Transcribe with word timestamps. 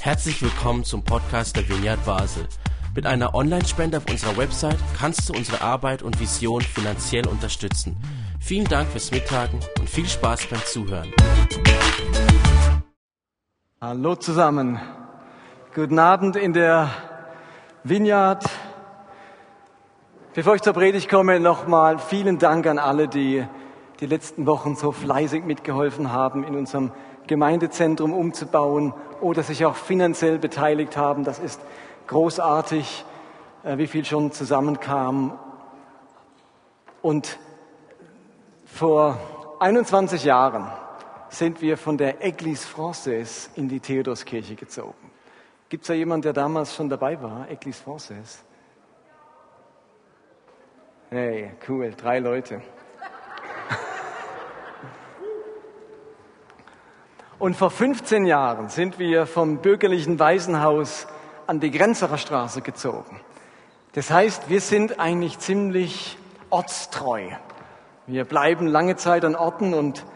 Herzlich 0.00 0.40
willkommen 0.42 0.84
zum 0.84 1.02
Podcast 1.02 1.56
der 1.56 1.68
Vineyard 1.68 2.04
Basel. 2.04 2.46
Mit 2.94 3.06
einer 3.06 3.34
Online-Spende 3.34 3.98
auf 3.98 4.04
unserer 4.08 4.36
Website 4.36 4.78
kannst 4.98 5.28
du 5.28 5.34
unsere 5.34 5.60
Arbeit 5.60 6.02
und 6.02 6.20
Vision 6.20 6.62
finanziell 6.62 7.26
unterstützen. 7.26 7.96
Vielen 8.40 8.66
Dank 8.66 8.88
fürs 8.88 9.10
Mittagen 9.10 9.60
und 9.78 9.90
viel 9.90 10.06
Spaß 10.06 10.46
beim 10.46 10.60
Zuhören. 10.64 11.12
Hallo 13.80 14.14
zusammen. 14.16 14.80
Guten 15.74 15.98
Abend 15.98 16.36
in 16.36 16.52
der 16.52 16.90
Vineyard. 17.84 18.44
Bevor 20.32 20.54
ich 20.54 20.62
zur 20.62 20.72
Predigt 20.72 21.08
komme, 21.08 21.40
nochmal 21.40 21.98
vielen 21.98 22.38
Dank 22.38 22.66
an 22.66 22.78
alle, 22.78 23.08
die 23.08 23.46
die 24.00 24.06
letzten 24.06 24.46
Wochen 24.46 24.76
so 24.76 24.92
fleißig 24.92 25.44
mitgeholfen 25.44 26.12
haben, 26.12 26.44
in 26.44 26.54
unserem 26.54 26.92
Gemeindezentrum 27.26 28.12
umzubauen 28.12 28.94
oder 29.20 29.42
sich 29.42 29.64
auch 29.64 29.76
finanziell 29.76 30.38
beteiligt 30.38 30.96
haben. 30.96 31.24
Das 31.24 31.38
ist 31.38 31.60
großartig, 32.06 33.04
äh, 33.64 33.78
wie 33.78 33.86
viel 33.86 34.04
schon 34.04 34.32
zusammenkam. 34.32 35.38
Und 37.02 37.38
vor 38.64 39.18
21 39.60 40.24
Jahren 40.24 40.70
sind 41.28 41.62
wir 41.62 41.76
von 41.76 41.98
der 41.98 42.22
Église 42.24 42.66
Française 42.66 43.48
in 43.56 43.68
die 43.68 43.80
Theodorskirche 43.80 44.54
gezogen. 44.54 45.10
Gibt 45.68 45.82
es 45.82 45.88
da 45.88 45.94
jemanden, 45.94 46.22
der 46.22 46.32
damals 46.32 46.74
schon 46.74 46.88
dabei 46.88 47.20
war? 47.20 47.48
Église 47.50 47.82
Française? 47.84 48.38
Hey, 51.10 51.52
cool, 51.68 51.92
drei 51.96 52.18
Leute. 52.18 52.62
Und 57.38 57.54
vor 57.54 57.70
15 57.70 58.24
Jahren 58.24 58.70
sind 58.70 58.98
wir 58.98 59.26
vom 59.26 59.58
bürgerlichen 59.58 60.18
Waisenhaus 60.18 61.06
an 61.46 61.60
die 61.60 61.70
Grenzerer 61.70 62.16
Straße 62.16 62.62
gezogen. 62.62 63.20
Das 63.92 64.10
heißt, 64.10 64.48
wir 64.48 64.62
sind 64.62 64.98
eigentlich 64.98 65.38
ziemlich 65.38 66.16
ortstreu. 66.48 67.28
Wir 68.06 68.24
bleiben 68.24 68.66
lange 68.66 68.96
Zeit 68.96 69.22
an 69.22 69.36
Orten 69.36 69.74
und 69.74 70.06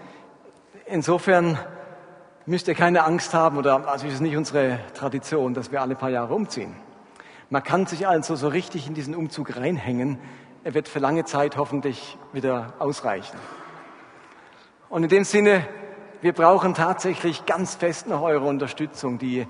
insofern 0.87 1.59
müsst 2.47 2.69
ihr 2.69 2.75
keine 2.75 3.05
Angst 3.05 3.35
haben, 3.35 3.59
oder 3.59 3.87
also 3.87 4.07
ist 4.07 4.15
es 4.15 4.21
nicht 4.21 4.37
unsere 4.39 4.79
Tradition, 4.95 5.53
dass 5.53 5.71
wir 5.71 5.83
alle 5.83 5.97
paar 5.97 6.11
Jahre 6.11 6.33
umziehen. 6.35 6.75
Man 7.51 7.63
kann 7.63 7.85
sich 7.85 8.09
also 8.09 8.35
so 8.35 8.49
richtig 8.49 8.87
in 8.87 8.95
diesen 8.95 9.15
Umzug 9.15 9.57
reinhängen. 9.57 10.19
Er 10.65 10.73
wird 10.73 10.89
für 10.89 11.01
lange 11.01 11.27
Zeit 11.27 11.59
hoffentlich 11.59 12.17
wieder 12.33 12.73
ausreichen. 12.79 13.37
Und 14.89 15.03
in 15.03 15.11
dem 15.11 15.25
Sinne 15.25 15.69
wir 16.23 16.33
brauchen 16.35 16.75
tatsächlich 16.75 17.47
ganz 17.47 17.77
fest 17.77 18.07
noch 18.07 18.21
eure 18.21 18.47
Unterstützung. 18.47 19.19
Die, 19.19 19.47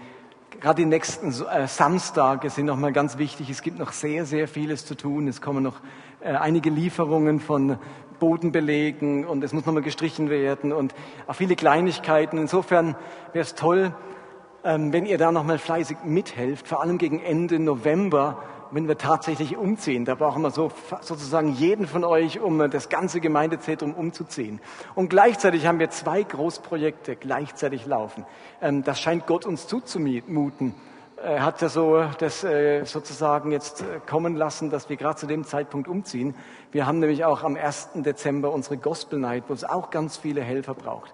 gerade 0.60 0.82
die 0.82 0.86
nächsten 0.86 1.28
äh, 1.28 1.66
Samstage 1.66 2.48
sind 2.48 2.66
nochmal 2.66 2.92
ganz 2.92 3.18
wichtig. 3.18 3.50
Es 3.50 3.62
gibt 3.62 3.78
noch 3.78 3.92
sehr, 3.92 4.24
sehr 4.24 4.46
vieles 4.46 4.86
zu 4.86 4.94
tun. 4.94 5.26
Es 5.26 5.40
kommen 5.40 5.64
noch 5.64 5.80
äh, 6.20 6.32
einige 6.32 6.70
Lieferungen 6.70 7.40
von 7.40 7.78
Bodenbelegen 8.20 9.26
und 9.26 9.42
es 9.42 9.52
muss 9.52 9.66
nochmal 9.66 9.82
gestrichen 9.82 10.30
werden 10.30 10.72
und 10.72 10.94
auch 11.26 11.34
viele 11.34 11.56
Kleinigkeiten. 11.56 12.38
Insofern 12.38 12.94
wäre 13.32 13.42
es 13.42 13.56
toll, 13.56 13.92
ähm, 14.62 14.92
wenn 14.92 15.06
ihr 15.06 15.18
da 15.18 15.32
nochmal 15.32 15.58
fleißig 15.58 15.96
mithelft, 16.04 16.68
vor 16.68 16.82
allem 16.82 16.98
gegen 16.98 17.20
Ende 17.20 17.58
November 17.58 18.42
wenn 18.70 18.88
wir 18.88 18.98
tatsächlich 18.98 19.56
umziehen. 19.56 20.04
Da 20.04 20.14
brauchen 20.14 20.42
wir 20.42 20.50
so, 20.50 20.70
sozusagen 21.00 21.52
jeden 21.52 21.86
von 21.86 22.04
euch, 22.04 22.40
um 22.40 22.70
das 22.70 22.88
ganze 22.88 23.20
Gemeindezentrum 23.20 23.94
umzuziehen. 23.94 24.60
Und 24.94 25.10
gleichzeitig 25.10 25.66
haben 25.66 25.78
wir 25.78 25.90
zwei 25.90 26.22
Großprojekte 26.22 27.16
gleichzeitig 27.16 27.86
laufen. 27.86 28.24
Ähm, 28.60 28.84
das 28.84 29.00
scheint 29.00 29.26
Gott 29.26 29.46
uns 29.46 29.66
zuzumuten. 29.66 30.74
Er 31.22 31.44
hat 31.44 31.60
ja 31.60 31.68
so 31.68 32.02
das 32.18 32.44
äh, 32.44 32.84
sozusagen 32.84 33.52
jetzt 33.52 33.82
äh, 33.82 34.00
kommen 34.06 34.36
lassen, 34.36 34.70
dass 34.70 34.88
wir 34.88 34.96
gerade 34.96 35.16
zu 35.16 35.26
dem 35.26 35.44
Zeitpunkt 35.44 35.86
umziehen. 35.86 36.34
Wir 36.72 36.86
haben 36.86 36.98
nämlich 36.98 37.24
auch 37.24 37.42
am 37.42 37.56
1. 37.56 37.90
Dezember 37.96 38.52
unsere 38.52 38.78
Gospel 38.78 39.18
Night, 39.18 39.44
wo 39.48 39.52
es 39.52 39.64
auch 39.64 39.90
ganz 39.90 40.16
viele 40.16 40.40
Helfer 40.40 40.74
braucht. 40.74 41.12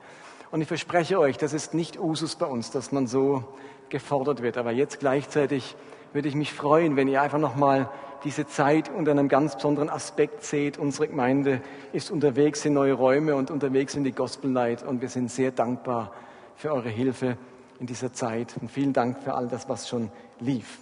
Und 0.52 0.60
ich 0.60 0.68
verspreche 0.68 1.18
euch, 1.18 1.38
das 1.38 1.52
ist 1.52 1.74
nicht 1.74 1.98
Usus 1.98 2.36
bei 2.36 2.46
uns, 2.46 2.70
dass 2.70 2.92
man 2.92 3.08
so 3.08 3.42
gefordert 3.88 4.42
wird. 4.42 4.58
Aber 4.58 4.70
jetzt 4.70 5.00
gleichzeitig 5.00 5.74
würde 6.16 6.28
ich 6.28 6.34
mich 6.34 6.54
freuen, 6.54 6.96
wenn 6.96 7.08
ihr 7.08 7.20
einfach 7.20 7.38
nochmal 7.38 7.90
diese 8.24 8.46
Zeit 8.46 8.88
unter 8.88 9.10
einem 9.10 9.28
ganz 9.28 9.54
besonderen 9.54 9.90
Aspekt 9.90 10.44
seht. 10.44 10.78
Unsere 10.78 11.08
Gemeinde 11.08 11.60
ist 11.92 12.10
unterwegs 12.10 12.64
in 12.64 12.72
neue 12.72 12.94
Räume 12.94 13.36
und 13.36 13.50
unterwegs 13.50 13.94
in 13.94 14.02
die 14.02 14.12
Gospel 14.12 14.50
Night 14.50 14.82
und 14.82 15.02
wir 15.02 15.10
sind 15.10 15.30
sehr 15.30 15.50
dankbar 15.50 16.12
für 16.56 16.72
eure 16.72 16.88
Hilfe 16.88 17.36
in 17.80 17.86
dieser 17.86 18.14
Zeit 18.14 18.54
und 18.58 18.70
vielen 18.70 18.94
Dank 18.94 19.22
für 19.22 19.34
all 19.34 19.46
das, 19.46 19.68
was 19.68 19.90
schon 19.90 20.10
lief. 20.40 20.78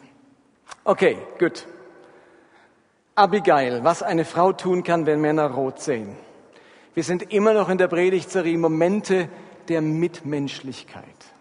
Okay, 0.84 1.18
gut. 1.40 1.66
Abigail, 3.16 3.82
was 3.82 4.04
eine 4.04 4.24
Frau 4.24 4.52
tun 4.52 4.84
kann, 4.84 5.04
wenn 5.04 5.20
Männer 5.20 5.50
rot 5.50 5.80
sehen. 5.80 6.16
Wir 6.94 7.02
sind 7.02 7.32
immer 7.32 7.54
noch 7.54 7.70
in 7.70 7.78
der 7.78 7.88
Predigtserie 7.88 8.56
Momente 8.56 9.28
der 9.68 9.82
Mitmenschlichkeit. 9.82 11.33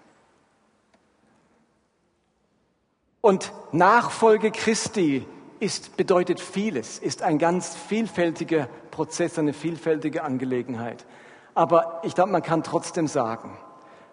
Und 3.25 3.53
Nachfolge 3.71 4.51
Christi 4.51 5.25
ist, 5.61 5.95
bedeutet 5.95 6.41
vieles, 6.41 6.99
ist 6.99 7.21
ein 7.21 7.39
ganz 7.39 7.73
vielfältiger 7.73 8.67
Prozess, 8.91 9.39
eine 9.39 9.53
vielfältige 9.53 10.23
Angelegenheit. 10.25 11.05
Aber 11.53 12.01
ich 12.03 12.15
glaube, 12.15 12.33
man 12.33 12.43
kann 12.43 12.63
trotzdem 12.63 13.07
sagen, 13.07 13.57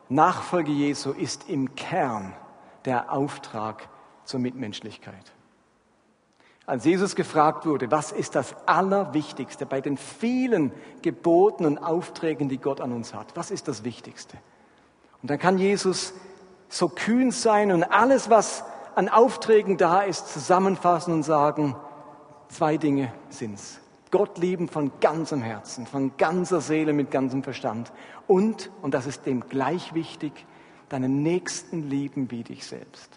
Nachfolge 0.09 0.71
Jesu 0.71 1.10
ist 1.10 1.48
im 1.48 1.75
Kern 1.75 2.34
der 2.84 3.12
Auftrag 3.12 3.88
zur 4.26 4.38
Mitmenschlichkeit. 4.38 5.32
Als 6.65 6.84
Jesus 6.84 7.16
gefragt 7.16 7.66
wurde, 7.66 7.91
was 7.91 8.12
ist 8.12 8.37
das 8.37 8.54
Allerwichtigste 8.66 9.66
bei 9.66 9.81
den 9.81 9.97
vielen 9.97 10.71
Geboten 11.03 11.66
und 11.66 11.78
Aufträgen, 11.78 12.48
die 12.48 12.59
Gott 12.59 12.81
an 12.81 12.92
uns 12.92 13.12
hat, 13.12 13.34
was 13.34 13.50
ist 13.50 13.66
das 13.66 13.82
Wichtigste? 13.82 14.37
Und 15.21 15.32
dann 15.32 15.41
kann 15.41 15.59
Jesus 15.59 16.15
so 16.69 16.88
kühn 16.88 17.32
sein 17.32 17.72
und 17.72 17.82
alles, 17.82 18.31
was 18.31 18.62
an 18.94 19.08
Aufträgen 19.08 19.76
da 19.76 20.02
ist, 20.02 20.32
zusammenfassen 20.32 21.14
und 21.14 21.22
sagen, 21.22 21.76
zwei 22.48 22.76
Dinge 22.76 23.12
sind's. 23.28 23.80
Gott 24.10 24.38
lieben 24.38 24.68
von 24.68 24.90
ganzem 25.00 25.40
Herzen, 25.40 25.86
von 25.86 26.16
ganzer 26.16 26.60
Seele, 26.60 26.92
mit 26.92 27.10
ganzem 27.10 27.44
Verstand. 27.44 27.92
Und, 28.26 28.70
und 28.82 28.94
das 28.94 29.06
ist 29.06 29.24
dem 29.26 29.48
gleich 29.48 29.94
wichtig, 29.94 30.46
deinen 30.88 31.22
Nächsten 31.22 31.88
lieben 31.88 32.30
wie 32.30 32.42
dich 32.42 32.66
selbst. 32.66 33.08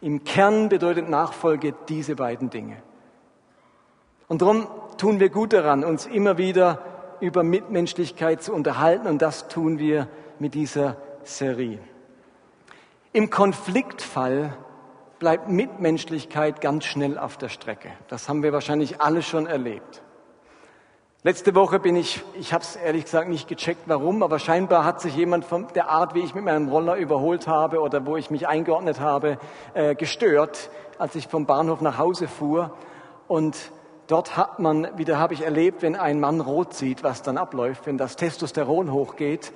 Im 0.00 0.24
Kern 0.24 0.68
bedeutet 0.68 1.08
Nachfolge 1.08 1.74
diese 1.88 2.16
beiden 2.16 2.50
Dinge. 2.50 2.76
Und 4.28 4.42
darum 4.42 4.66
tun 4.96 5.20
wir 5.20 5.28
gut 5.28 5.52
daran, 5.52 5.84
uns 5.84 6.06
immer 6.06 6.38
wieder 6.38 6.80
über 7.20 7.42
Mitmenschlichkeit 7.42 8.42
zu 8.42 8.52
unterhalten 8.52 9.06
und 9.06 9.22
das 9.22 9.48
tun 9.48 9.78
wir 9.78 10.08
mit 10.38 10.54
dieser 10.54 10.96
Serie. 11.22 11.78
Im 13.12 13.30
Konfliktfall 13.30 14.56
bleibt 15.22 15.48
Mitmenschlichkeit 15.48 16.60
ganz 16.60 16.84
schnell 16.84 17.16
auf 17.16 17.36
der 17.36 17.48
Strecke. 17.48 17.90
Das 18.08 18.28
haben 18.28 18.42
wir 18.42 18.52
wahrscheinlich 18.52 19.00
alle 19.00 19.22
schon 19.22 19.46
erlebt. 19.46 20.02
Letzte 21.22 21.54
Woche 21.54 21.78
bin 21.78 21.94
ich, 21.94 22.20
ich 22.34 22.52
habe 22.52 22.64
es 22.64 22.74
ehrlich 22.74 23.04
gesagt 23.04 23.28
nicht 23.28 23.46
gecheckt, 23.46 23.82
warum, 23.86 24.24
aber 24.24 24.40
scheinbar 24.40 24.84
hat 24.84 25.00
sich 25.00 25.14
jemand 25.14 25.44
von 25.44 25.68
der 25.76 25.90
Art, 25.90 26.16
wie 26.16 26.22
ich 26.22 26.34
mit 26.34 26.42
meinem 26.42 26.68
Roller 26.68 26.96
überholt 26.96 27.46
habe 27.46 27.78
oder 27.78 28.04
wo 28.04 28.16
ich 28.16 28.32
mich 28.32 28.48
eingeordnet 28.48 28.98
habe, 28.98 29.38
äh, 29.74 29.94
gestört, 29.94 30.70
als 30.98 31.14
ich 31.14 31.28
vom 31.28 31.46
Bahnhof 31.46 31.82
nach 31.82 31.98
Hause 31.98 32.26
fuhr. 32.26 32.76
Und 33.28 33.56
dort 34.08 34.36
hat 34.36 34.58
man, 34.58 34.98
wieder 34.98 35.20
habe 35.20 35.34
ich 35.34 35.42
erlebt, 35.42 35.82
wenn 35.82 35.94
ein 35.94 36.18
Mann 36.18 36.40
rot 36.40 36.74
sieht, 36.74 37.04
was 37.04 37.22
dann 37.22 37.38
abläuft, 37.38 37.86
wenn 37.86 37.96
das 37.96 38.16
Testosteron 38.16 38.90
hochgeht. 38.90 39.52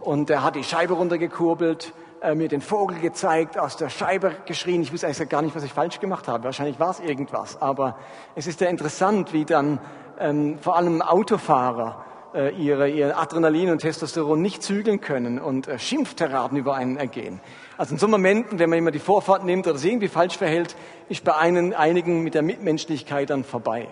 Und 0.00 0.28
er 0.28 0.42
hat 0.42 0.54
die 0.54 0.64
Scheibe 0.64 0.92
runtergekurbelt 0.92 1.94
äh, 2.22 2.34
mir 2.34 2.48
den 2.48 2.60
Vogel 2.60 2.98
gezeigt, 3.00 3.58
aus 3.58 3.76
der 3.76 3.88
Scheibe 3.90 4.32
geschrien. 4.46 4.82
Ich 4.82 4.92
wusste 4.92 5.06
eigentlich 5.06 5.28
gar 5.28 5.42
nicht, 5.42 5.54
was 5.54 5.64
ich 5.64 5.72
falsch 5.72 6.00
gemacht 6.00 6.28
habe. 6.28 6.44
Wahrscheinlich 6.44 6.80
war 6.80 6.90
es 6.90 7.00
irgendwas. 7.00 7.60
Aber 7.60 7.98
es 8.34 8.46
ist 8.46 8.60
ja 8.60 8.68
interessant, 8.68 9.32
wie 9.32 9.44
dann 9.44 9.78
ähm, 10.18 10.58
vor 10.58 10.76
allem 10.76 11.02
Autofahrer 11.02 12.04
äh, 12.34 12.54
ihre, 12.54 12.88
ihr 12.88 13.18
Adrenalin 13.18 13.70
und 13.70 13.78
Testosteron 13.78 14.40
nicht 14.40 14.62
zügeln 14.62 15.00
können 15.00 15.38
und 15.38 15.68
äh, 15.68 15.78
Schimpfteraden 15.78 16.56
über 16.58 16.74
einen 16.74 16.96
ergehen. 16.96 17.40
Also 17.76 17.94
in 17.94 17.98
so 17.98 18.08
Momenten, 18.08 18.58
wenn 18.58 18.70
man 18.70 18.78
immer 18.78 18.90
die 18.90 18.98
Vorfahrt 18.98 19.44
nimmt 19.44 19.66
oder 19.66 19.78
sich 19.78 19.90
irgendwie 19.90 20.08
falsch 20.08 20.36
verhält, 20.36 20.76
ist 21.08 21.24
bei 21.24 21.36
einen, 21.36 21.74
einigen 21.74 22.22
mit 22.22 22.34
der 22.34 22.42
Mitmenschlichkeit 22.42 23.30
dann 23.30 23.44
vorbei. 23.44 23.88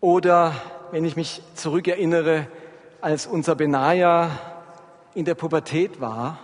Oder 0.00 0.52
wenn 0.90 1.04
ich 1.04 1.16
mich 1.16 1.42
zurückerinnere, 1.54 2.46
als 3.00 3.26
unser 3.26 3.54
Benaja 3.54 4.30
in 5.18 5.24
der 5.24 5.34
Pubertät 5.34 6.00
war, 6.00 6.38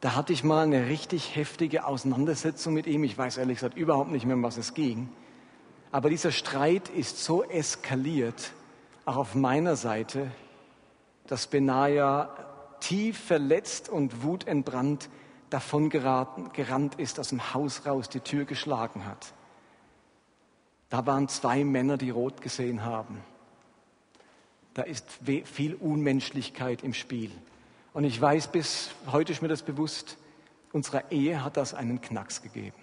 da 0.00 0.16
hatte 0.16 0.32
ich 0.32 0.42
mal 0.42 0.64
eine 0.64 0.86
richtig 0.86 1.36
heftige 1.36 1.84
Auseinandersetzung 1.84 2.72
mit 2.72 2.86
ihm. 2.86 3.04
Ich 3.04 3.18
weiß 3.18 3.36
ehrlich 3.36 3.58
gesagt 3.58 3.76
überhaupt 3.76 4.10
nicht 4.10 4.24
mehr, 4.24 4.36
um 4.36 4.42
was 4.42 4.56
es 4.56 4.72
ging. 4.72 5.10
Aber 5.92 6.08
dieser 6.08 6.32
Streit 6.32 6.88
ist 6.88 7.22
so 7.22 7.44
eskaliert, 7.44 8.52
auch 9.04 9.16
auf 9.16 9.34
meiner 9.34 9.76
Seite, 9.76 10.30
dass 11.26 11.46
Benaja 11.46 12.34
tief 12.80 13.18
verletzt 13.18 13.90
und 13.90 14.22
wutentbrannt 14.22 15.10
davon 15.50 15.90
geraten, 15.90 16.54
gerannt 16.54 16.94
ist, 16.94 17.20
aus 17.20 17.28
dem 17.28 17.52
Haus 17.52 17.84
raus 17.84 18.08
die 18.08 18.20
Tür 18.20 18.46
geschlagen 18.46 19.04
hat. 19.04 19.34
Da 20.88 21.04
waren 21.04 21.28
zwei 21.28 21.64
Männer, 21.64 21.98
die 21.98 22.08
rot 22.08 22.40
gesehen 22.40 22.82
haben. 22.82 23.18
Da 24.72 24.84
ist 24.84 25.04
viel 25.44 25.74
Unmenschlichkeit 25.74 26.82
im 26.82 26.94
Spiel. 26.94 27.30
Und 27.92 28.04
ich 28.04 28.20
weiß, 28.20 28.48
bis 28.48 28.90
heute 29.10 29.32
ist 29.32 29.42
mir 29.42 29.48
das 29.48 29.62
bewusst, 29.62 30.16
unserer 30.72 31.10
Ehe 31.10 31.44
hat 31.44 31.56
das 31.56 31.74
einen 31.74 32.00
Knacks 32.00 32.42
gegeben. 32.42 32.76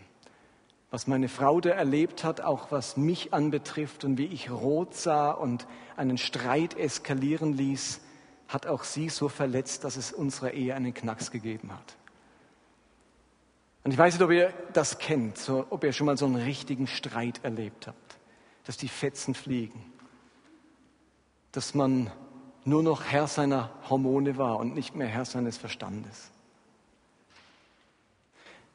Was 0.90 1.08
meine 1.08 1.30
Frau 1.30 1.60
da 1.60 1.70
erlebt 1.72 2.24
hat, 2.24 2.42
auch 2.42 2.72
was 2.72 2.98
mich 2.98 3.34
anbetrifft 3.34 4.04
und 4.04 4.18
wie 4.18 4.26
ich 4.26 4.50
rot 4.50 4.96
sah 4.96 5.32
und 5.32 5.68
einen 5.96 6.18
Streit 6.18 6.78
eskalieren 6.78 7.54
ließ, 7.54 8.02
hat 8.48 8.68
auch 8.68 8.84
sie 8.84 9.10
so 9.10 9.28
verletzt, 9.28 9.84
dass 9.84 9.98
es 9.98 10.12
unserer 10.14 10.52
Ehe 10.54 10.76
einen 10.76 10.94
Knacks 10.94 11.32
gegeben 11.32 11.72
hat. 11.74 11.98
Und 13.84 13.92
ich 13.92 13.98
weiß 13.98 14.14
nicht, 14.14 14.24
ob 14.24 14.32
ihr 14.32 14.54
das 14.74 14.98
kennt, 15.00 15.38
so, 15.38 15.66
ob 15.70 15.84
ihr 15.84 15.94
schon 15.94 16.06
mal 16.06 16.18
so 16.18 16.26
einen 16.26 16.36
richtigen 16.36 16.88
Streit 16.88 17.44
erlebt 17.44 17.88
habt, 17.88 18.18
dass 18.66 18.78
die 18.78 18.90
Fetzen 18.90 19.34
fliegen, 19.34 19.82
dass 21.52 21.74
man 21.74 22.12
nur 22.68 22.84
noch 22.84 23.06
Herr 23.06 23.28
seiner 23.28 23.72
Hormone 23.90 24.38
war 24.38 24.60
und 24.60 24.76
nicht 24.76 24.94
mehr 24.94 25.08
Herr 25.08 25.24
seines 25.24 25.58
Verstandes. 25.58 26.32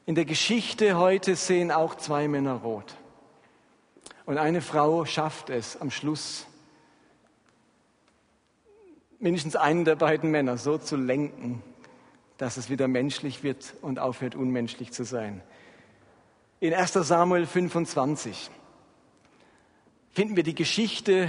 In 0.06 0.15
der 0.15 0.25
Geschichte 0.25 0.97
heute 0.97 1.37
sehen 1.37 1.71
auch 1.71 1.97
zwei 1.97 2.27
Männer 2.27 2.55
rot. 2.55 2.97
Und 4.25 4.39
eine 4.39 4.62
Frau 4.62 5.05
schafft 5.05 5.50
es 5.50 5.79
am 5.79 5.91
Schluss, 5.91 6.47
mindestens 9.19 9.56
einen 9.56 9.85
der 9.85 9.97
beiden 9.97 10.31
Männer 10.31 10.56
so 10.56 10.79
zu 10.79 10.97
lenken, 10.97 11.62
dass 12.39 12.56
es 12.56 12.71
wieder 12.71 12.89
menschlich 12.89 13.43
wird 13.43 13.75
und 13.83 13.99
aufhört, 13.99 14.35
unmenschlich 14.35 14.93
zu 14.93 15.05
sein. 15.05 15.43
In 16.61 16.73
1 16.73 16.94
Samuel 16.94 17.44
25 17.44 18.50
finden 20.12 20.35
wir 20.35 20.44
die 20.44 20.55
Geschichte, 20.55 21.29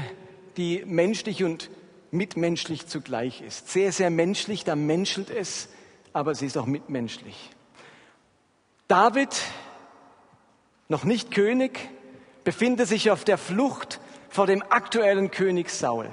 die 0.55 0.85
menschlich 0.85 1.43
und 1.43 1.69
mitmenschlich 2.13 2.87
zugleich 2.87 3.41
ist. 3.41 3.69
Sehr, 3.69 3.91
sehr 3.91 4.09
menschlich, 4.09 4.63
da 4.63 4.75
menschelt 4.75 5.29
es, 5.29 5.69
aber 6.13 6.35
sie 6.35 6.45
ist 6.45 6.57
auch 6.57 6.65
mitmenschlich. 6.65 7.49
David, 8.87 9.29
noch 10.87 11.03
nicht 11.03 11.31
König, 11.31 11.89
befindet 12.43 12.87
sich 12.87 13.11
auf 13.11 13.23
der 13.23 13.37
Flucht 13.37 13.99
vor 14.29 14.47
dem 14.47 14.61
aktuellen 14.61 15.31
König 15.31 15.69
Saul. 15.69 16.09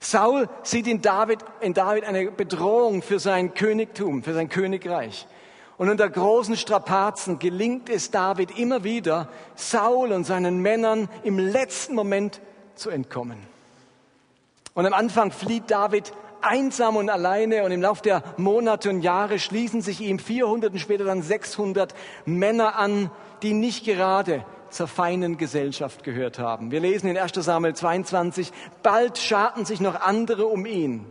Saul 0.00 0.48
sieht 0.62 0.86
in 0.86 1.02
David, 1.02 1.40
in 1.60 1.74
David 1.74 2.04
eine 2.04 2.30
Bedrohung 2.30 3.02
für 3.02 3.18
sein 3.18 3.54
Königtum, 3.54 4.22
für 4.22 4.34
sein 4.34 4.48
Königreich. 4.48 5.26
Und 5.78 5.90
unter 5.90 6.08
großen 6.08 6.56
Strapazen 6.56 7.38
gelingt 7.38 7.90
es 7.90 8.10
David 8.10 8.56
immer 8.58 8.84
wieder, 8.84 9.28
Saul 9.56 10.12
und 10.12 10.24
seinen 10.24 10.60
Männern 10.60 11.08
im 11.22 11.38
letzten 11.38 11.94
Moment 11.94 12.40
zu 12.76 12.90
entkommen. 12.90 13.55
Und 14.76 14.84
am 14.84 14.92
Anfang 14.92 15.30
flieht 15.30 15.70
David 15.70 16.12
einsam 16.42 16.96
und 16.96 17.08
alleine 17.08 17.64
und 17.64 17.72
im 17.72 17.80
Laufe 17.80 18.02
der 18.02 18.22
Monate 18.36 18.90
und 18.90 19.00
Jahre 19.00 19.38
schließen 19.38 19.80
sich 19.80 20.02
ihm 20.02 20.18
400 20.18 20.74
und 20.74 20.78
später 20.78 21.04
dann 21.04 21.22
600 21.22 21.94
Männer 22.26 22.76
an, 22.76 23.10
die 23.42 23.54
nicht 23.54 23.86
gerade 23.86 24.44
zur 24.68 24.86
feinen 24.86 25.38
Gesellschaft 25.38 26.04
gehört 26.04 26.38
haben. 26.38 26.72
Wir 26.72 26.80
lesen 26.80 27.08
in 27.08 27.16
1 27.16 27.32
Samuel 27.36 27.74
22, 27.74 28.52
bald 28.82 29.16
scharten 29.16 29.64
sich 29.64 29.80
noch 29.80 29.98
andere 29.98 30.44
um 30.44 30.66
ihn. 30.66 31.06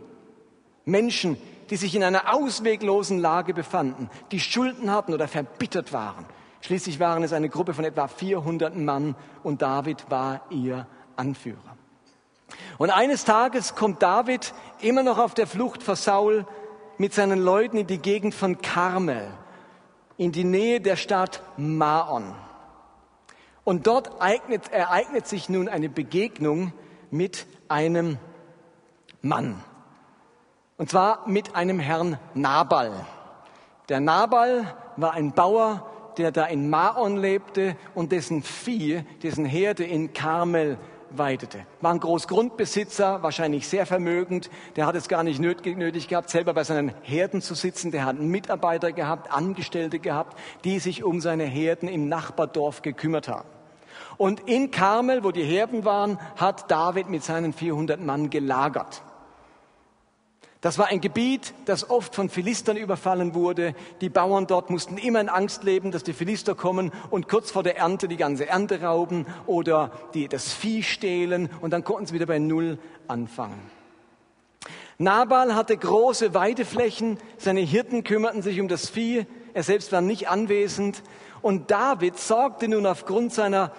Menschen, 0.84 1.36
die 1.68 1.76
sich 1.76 1.96
in 1.96 2.04
einer 2.04 2.32
ausweglosen 2.32 3.18
Lage 3.18 3.52
befanden, 3.52 4.10
die 4.30 4.38
Schulden 4.38 4.92
hatten 4.92 5.12
oder 5.12 5.26
verbittert 5.26 5.92
waren. 5.92 6.24
Schließlich 6.60 7.00
waren 7.00 7.24
es 7.24 7.32
eine 7.32 7.48
Gruppe 7.48 7.74
von 7.74 7.84
etwa 7.84 8.06
400 8.06 8.76
Mann 8.76 9.16
und 9.42 9.60
David 9.60 10.08
war 10.08 10.42
ihr 10.50 10.86
Anführer. 11.16 11.75
Und 12.78 12.90
eines 12.90 13.24
Tages 13.24 13.74
kommt 13.74 14.02
David 14.02 14.54
immer 14.80 15.02
noch 15.02 15.18
auf 15.18 15.34
der 15.34 15.46
Flucht 15.46 15.82
vor 15.82 15.96
Saul 15.96 16.46
mit 16.98 17.14
seinen 17.14 17.40
Leuten 17.40 17.76
in 17.76 17.86
die 17.86 17.98
Gegend 17.98 18.34
von 18.34 18.60
Karmel, 18.60 19.28
in 20.16 20.32
die 20.32 20.44
Nähe 20.44 20.80
der 20.80 20.96
Stadt 20.96 21.42
Maon. 21.56 22.34
Und 23.64 23.86
dort 23.86 24.20
eignet, 24.20 24.70
ereignet 24.72 25.26
sich 25.26 25.48
nun 25.48 25.68
eine 25.68 25.88
Begegnung 25.88 26.72
mit 27.10 27.46
einem 27.68 28.18
Mann. 29.22 29.62
Und 30.76 30.90
zwar 30.90 31.26
mit 31.26 31.56
einem 31.56 31.80
Herrn 31.80 32.18
Nabal. 32.34 32.92
Der 33.88 34.00
Nabal 34.00 34.74
war 34.96 35.14
ein 35.14 35.32
Bauer, 35.32 35.90
der 36.16 36.32
da 36.32 36.44
in 36.44 36.70
Maon 36.70 37.16
lebte 37.16 37.76
und 37.94 38.12
dessen 38.12 38.42
Vieh, 38.42 39.02
dessen 39.22 39.44
Herde 39.44 39.84
in 39.84 40.12
Karmel 40.12 40.78
weidete. 41.18 41.66
War 41.80 41.92
ein 41.92 42.00
Großgrundbesitzer, 42.00 43.22
wahrscheinlich 43.22 43.68
sehr 43.68 43.86
vermögend. 43.86 44.50
Der 44.76 44.86
hat 44.86 44.94
es 44.94 45.08
gar 45.08 45.22
nicht 45.22 45.40
nötig 45.40 46.08
gehabt, 46.08 46.30
selber 46.30 46.54
bei 46.54 46.64
seinen 46.64 46.92
Herden 47.02 47.40
zu 47.40 47.54
sitzen. 47.54 47.90
Der 47.90 48.04
hat 48.04 48.18
Mitarbeiter 48.18 48.92
gehabt, 48.92 49.32
Angestellte 49.32 49.98
gehabt, 49.98 50.38
die 50.64 50.78
sich 50.78 51.04
um 51.04 51.20
seine 51.20 51.44
Herden 51.44 51.88
im 51.88 52.08
Nachbardorf 52.08 52.82
gekümmert 52.82 53.28
haben. 53.28 53.48
Und 54.16 54.40
in 54.48 54.70
Karmel, 54.70 55.24
wo 55.24 55.30
die 55.30 55.44
Herden 55.44 55.84
waren, 55.84 56.18
hat 56.36 56.70
David 56.70 57.08
mit 57.08 57.22
seinen 57.22 57.52
400 57.52 58.00
Mann 58.00 58.30
gelagert. 58.30 59.02
Das 60.60 60.78
war 60.78 60.86
ein 60.86 61.00
Gebiet, 61.00 61.52
das 61.66 61.90
oft 61.90 62.14
von 62.14 62.28
Philistern 62.30 62.76
überfallen 62.76 63.34
wurde. 63.34 63.74
Die 64.00 64.08
Bauern 64.08 64.46
dort 64.46 64.70
mussten 64.70 64.96
immer 64.96 65.20
in 65.20 65.28
Angst 65.28 65.64
leben, 65.64 65.90
dass 65.90 66.02
die 66.02 66.14
Philister 66.14 66.54
kommen 66.54 66.92
und 67.10 67.28
kurz 67.28 67.50
vor 67.50 67.62
der 67.62 67.76
Ernte 67.76 68.08
die 68.08 68.16
ganze 68.16 68.48
Ernte 68.48 68.80
rauben 68.80 69.26
oder 69.46 69.90
die, 70.14 70.28
das 70.28 70.52
Vieh 70.52 70.82
stehlen 70.82 71.50
und 71.60 71.70
dann 71.72 71.84
konnten 71.84 72.06
sie 72.06 72.14
wieder 72.14 72.26
bei 72.26 72.38
Null 72.38 72.78
anfangen. 73.06 73.60
Nabal 74.98 75.54
hatte 75.54 75.76
große 75.76 76.32
Weideflächen, 76.32 77.18
seine 77.36 77.60
Hirten 77.60 78.02
kümmerten 78.02 78.40
sich 78.40 78.58
um 78.60 78.68
das 78.68 78.88
Vieh, 78.88 79.26
er 79.52 79.62
selbst 79.62 79.92
war 79.92 80.00
nicht 80.00 80.30
anwesend 80.30 81.02
und 81.42 81.70
David 81.70 82.18
sorgte 82.18 82.66
nun 82.66 82.86
aufgrund 82.86 83.34
seiner 83.34 83.72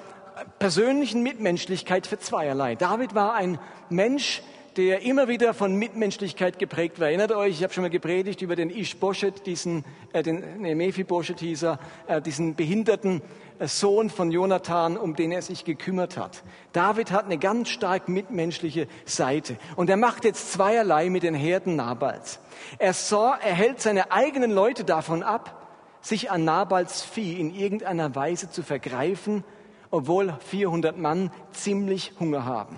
persönlichen 0.60 1.24
Mitmenschlichkeit 1.24 2.06
für 2.06 2.20
zweierlei. 2.20 2.76
David 2.76 3.16
war 3.16 3.34
ein 3.34 3.60
Mensch, 3.90 4.44
der 4.78 5.02
immer 5.02 5.28
wieder 5.28 5.56
von 5.56 5.76
Mitmenschlichkeit 5.76 6.60
geprägt 6.60 7.00
war. 7.00 7.08
Erinnert 7.08 7.32
euch, 7.32 7.54
ich 7.54 7.64
habe 7.64 7.74
schon 7.74 7.82
mal 7.82 7.90
gepredigt 7.90 8.44
über 8.44 8.56
den 8.56 8.70
Ish-Boshet, 8.70 9.48
diesen, 9.48 9.84
äh, 10.14 10.22
den 10.22 10.62
nee, 10.62 10.76
Mephi-Boshet 10.76 11.40
hieß 11.40 11.64
er, 11.64 11.80
äh, 12.06 12.22
diesen 12.22 12.54
behinderten 12.54 13.24
äh, 13.58 13.68
Sohn 13.68 14.12
von 14.12 14.30
Jonathan, 14.30 14.96
um 14.96 15.16
den 15.16 15.32
er 15.32 15.42
sich 15.42 15.66
gekümmert 15.66 16.16
hat. 16.16 16.44
David 16.74 17.12
hat 17.12 17.26
eine 17.26 17.40
ganz 17.40 17.70
stark 17.70 18.08
mitmenschliche 18.08 18.88
Seite. 19.06 19.58
Und 19.76 19.90
er 19.90 19.98
macht 19.98 20.26
jetzt 20.26 20.52
zweierlei 20.54 21.10
mit 21.10 21.24
den 21.24 21.34
Herden 21.34 21.76
Nabals. 21.76 22.40
Er, 22.78 22.94
sah, 22.94 23.36
er 23.36 23.56
hält 23.56 23.82
seine 23.82 24.12
eigenen 24.12 24.52
Leute 24.52 24.84
davon 24.84 25.24
ab, 25.24 25.68
sich 26.02 26.30
an 26.30 26.46
Nabals 26.46 27.02
Vieh 27.02 27.40
in 27.40 27.52
irgendeiner 27.54 28.16
Weise 28.16 28.50
zu 28.52 28.62
vergreifen 28.62 29.44
obwohl 29.90 30.36
400 30.50 30.98
Mann 30.98 31.32
ziemlich 31.54 32.12
Hunger 32.20 32.44
haben 32.44 32.78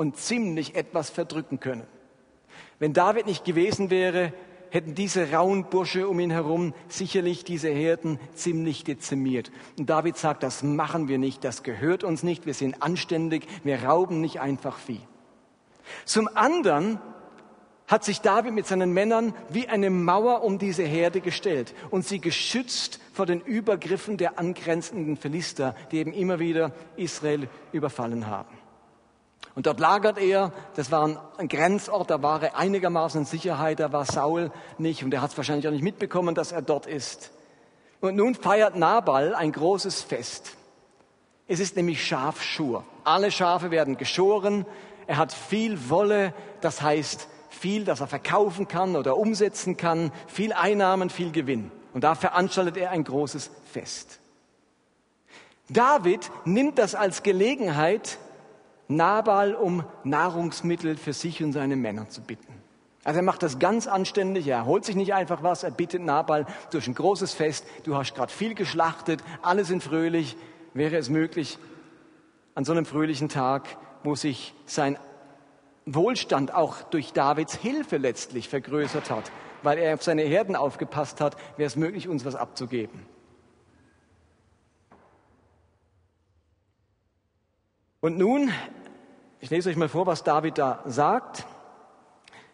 und 0.00 0.16
ziemlich 0.16 0.76
etwas 0.76 1.10
verdrücken 1.10 1.60
können. 1.60 1.86
Wenn 2.78 2.94
David 2.94 3.26
nicht 3.26 3.44
gewesen 3.44 3.90
wäre, 3.90 4.32
hätten 4.70 4.94
diese 4.94 5.30
rauen 5.30 5.64
Bursche 5.64 6.08
um 6.08 6.18
ihn 6.20 6.30
herum 6.30 6.72
sicherlich 6.88 7.44
diese 7.44 7.68
Herden 7.68 8.18
ziemlich 8.32 8.82
dezimiert. 8.82 9.52
Und 9.78 9.90
David 9.90 10.16
sagt, 10.16 10.42
das 10.42 10.62
machen 10.62 11.08
wir 11.08 11.18
nicht, 11.18 11.44
das 11.44 11.62
gehört 11.62 12.02
uns 12.02 12.22
nicht, 12.22 12.46
wir 12.46 12.54
sind 12.54 12.82
anständig, 12.82 13.46
wir 13.62 13.84
rauben 13.84 14.22
nicht 14.22 14.40
einfach 14.40 14.78
Vieh. 14.78 15.02
Zum 16.06 16.34
anderen 16.34 16.98
hat 17.86 18.02
sich 18.02 18.22
David 18.22 18.54
mit 18.54 18.66
seinen 18.66 18.94
Männern 18.94 19.34
wie 19.50 19.68
eine 19.68 19.90
Mauer 19.90 20.44
um 20.44 20.58
diese 20.58 20.84
Herde 20.84 21.20
gestellt 21.20 21.74
und 21.90 22.06
sie 22.06 22.22
geschützt 22.22 23.00
vor 23.12 23.26
den 23.26 23.42
Übergriffen 23.42 24.16
der 24.16 24.38
angrenzenden 24.38 25.18
Philister, 25.18 25.74
die 25.92 25.98
eben 25.98 26.14
immer 26.14 26.38
wieder 26.38 26.72
Israel 26.96 27.50
überfallen 27.72 28.28
haben. 28.28 28.59
Und 29.54 29.66
dort 29.66 29.80
lagert 29.80 30.18
er, 30.18 30.52
das 30.76 30.90
war 30.90 31.32
ein 31.36 31.48
Grenzort, 31.48 32.10
da 32.10 32.22
war 32.22 32.42
er 32.42 32.56
einigermaßen 32.56 33.22
in 33.22 33.26
Sicherheit, 33.26 33.80
da 33.80 33.92
war 33.92 34.04
Saul 34.04 34.52
nicht 34.78 35.02
und 35.02 35.12
er 35.12 35.22
hat 35.22 35.32
es 35.32 35.36
wahrscheinlich 35.36 35.66
auch 35.66 35.72
nicht 35.72 35.82
mitbekommen, 35.82 36.34
dass 36.34 36.52
er 36.52 36.62
dort 36.62 36.86
ist. 36.86 37.32
Und 38.00 38.16
nun 38.16 38.34
feiert 38.34 38.76
Nabal 38.76 39.34
ein 39.34 39.52
großes 39.52 40.02
Fest. 40.02 40.56
Es 41.48 41.58
ist 41.58 41.76
nämlich 41.76 42.06
Schafschur. 42.06 42.84
Alle 43.04 43.30
Schafe 43.30 43.70
werden 43.70 43.96
geschoren, 43.96 44.64
er 45.06 45.16
hat 45.16 45.32
viel 45.32 45.90
Wolle, 45.90 46.32
das 46.60 46.80
heißt 46.80 47.26
viel, 47.48 47.84
das 47.84 48.00
er 48.00 48.06
verkaufen 48.06 48.68
kann 48.68 48.94
oder 48.94 49.16
umsetzen 49.16 49.76
kann, 49.76 50.12
viel 50.28 50.52
Einnahmen, 50.52 51.10
viel 51.10 51.32
Gewinn. 51.32 51.72
Und 51.92 52.04
da 52.04 52.14
veranstaltet 52.14 52.76
er 52.76 52.90
ein 52.90 53.02
großes 53.02 53.50
Fest. 53.72 54.20
David 55.68 56.30
nimmt 56.44 56.78
das 56.78 56.94
als 56.94 57.22
Gelegenheit, 57.22 58.18
Nabal 58.90 59.54
um 59.54 59.84
Nahrungsmittel 60.02 60.96
für 60.96 61.12
sich 61.12 61.42
und 61.44 61.52
seine 61.52 61.76
Männer 61.76 62.08
zu 62.08 62.22
bitten. 62.22 62.52
Also 63.04 63.20
er 63.20 63.22
macht 63.22 63.42
das 63.42 63.60
ganz 63.60 63.86
anständig, 63.86 64.48
er 64.48 64.66
holt 64.66 64.84
sich 64.84 64.96
nicht 64.96 65.14
einfach 65.14 65.42
was, 65.42 65.62
er 65.62 65.70
bittet 65.70 66.02
Nabal 66.02 66.44
durch 66.72 66.88
ein 66.88 66.94
großes 66.94 67.32
Fest, 67.32 67.64
du 67.84 67.96
hast 67.96 68.14
gerade 68.14 68.32
viel 68.32 68.54
geschlachtet, 68.54 69.22
alle 69.42 69.64
sind 69.64 69.82
fröhlich, 69.82 70.36
wäre 70.74 70.96
es 70.96 71.08
möglich, 71.08 71.58
an 72.54 72.64
so 72.64 72.72
einem 72.72 72.84
fröhlichen 72.84 73.28
Tag, 73.28 73.78
wo 74.02 74.16
sich 74.16 74.54
sein 74.66 74.98
Wohlstand 75.86 76.52
auch 76.52 76.82
durch 76.82 77.12
Davids 77.12 77.54
Hilfe 77.54 77.96
letztlich 77.96 78.48
vergrößert 78.48 79.08
hat, 79.08 79.30
weil 79.62 79.78
er 79.78 79.94
auf 79.94 80.02
seine 80.02 80.22
Herden 80.22 80.56
aufgepasst 80.56 81.20
hat, 81.20 81.36
wäre 81.56 81.68
es 81.68 81.76
möglich, 81.76 82.08
uns 82.08 82.24
was 82.24 82.34
abzugeben. 82.34 83.06
Und 88.00 88.16
nun, 88.16 88.50
ich 89.40 89.50
lese 89.50 89.70
euch 89.70 89.76
mal 89.76 89.88
vor, 89.88 90.06
was 90.06 90.22
David 90.22 90.58
da 90.58 90.82
sagt. 90.86 91.44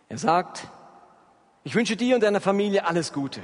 Er 0.08 0.18
sagt, 0.18 0.68
ich 1.64 1.74
wünsche 1.74 1.96
dir 1.96 2.14
und 2.14 2.22
deiner 2.22 2.40
Familie 2.40 2.86
alles 2.86 3.12
Gute. 3.12 3.40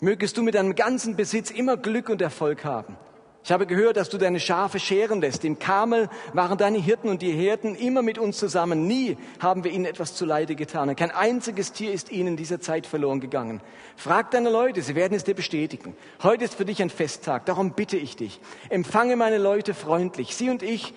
Mögest 0.00 0.36
du 0.36 0.42
mit 0.42 0.54
deinem 0.54 0.76
ganzen 0.76 1.16
Besitz 1.16 1.50
immer 1.50 1.76
Glück 1.76 2.08
und 2.08 2.22
Erfolg 2.22 2.64
haben. 2.64 2.96
Ich 3.42 3.52
habe 3.52 3.66
gehört, 3.66 3.96
dass 3.96 4.10
du 4.10 4.18
deine 4.18 4.40
Schafe 4.40 4.78
scheren 4.78 5.20
lässt. 5.20 5.44
Im 5.44 5.58
Kamel 5.58 6.08
waren 6.34 6.58
deine 6.58 6.78
Hirten 6.78 7.08
und 7.08 7.22
die 7.22 7.32
Herden 7.32 7.74
immer 7.74 8.02
mit 8.02 8.18
uns 8.18 8.36
zusammen. 8.36 8.86
Nie 8.86 9.16
haben 9.40 9.64
wir 9.64 9.70
ihnen 9.70 9.86
etwas 9.86 10.14
zuleide 10.14 10.54
getan. 10.54 10.94
Kein 10.94 11.10
einziges 11.10 11.72
Tier 11.72 11.92
ist 11.92 12.12
ihnen 12.12 12.28
in 12.28 12.36
dieser 12.36 12.60
Zeit 12.60 12.86
verloren 12.86 13.20
gegangen. 13.20 13.60
Frag 13.96 14.30
deine 14.32 14.50
Leute, 14.50 14.82
sie 14.82 14.94
werden 14.94 15.14
es 15.14 15.24
dir 15.24 15.34
bestätigen. 15.34 15.96
Heute 16.22 16.44
ist 16.44 16.54
für 16.56 16.64
dich 16.64 16.82
ein 16.82 16.90
Festtag, 16.90 17.46
darum 17.46 17.72
bitte 17.72 17.96
ich 17.96 18.16
dich. 18.16 18.38
Empfange 18.68 19.16
meine 19.16 19.38
Leute 19.38 19.72
freundlich. 19.72 20.36
Sie 20.36 20.50
und 20.50 20.62
ich, 20.62 20.92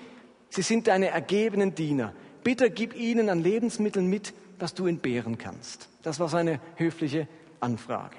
sie 0.52 0.62
sind 0.62 0.88
deine 0.88 1.08
ergebenen 1.08 1.74
Diener. 1.74 2.14
Bitte 2.44 2.70
gib 2.70 2.96
ihnen 2.96 3.30
an 3.30 3.42
Lebensmitteln 3.42 4.06
mit, 4.08 4.34
was 4.60 4.74
du 4.76 4.86
entbehren 4.86 5.38
kannst. 5.38 5.90
Das 6.04 6.20
war 6.20 6.30
seine 6.30 6.60
höfliche 6.76 7.28
Anfrage. 7.60 8.18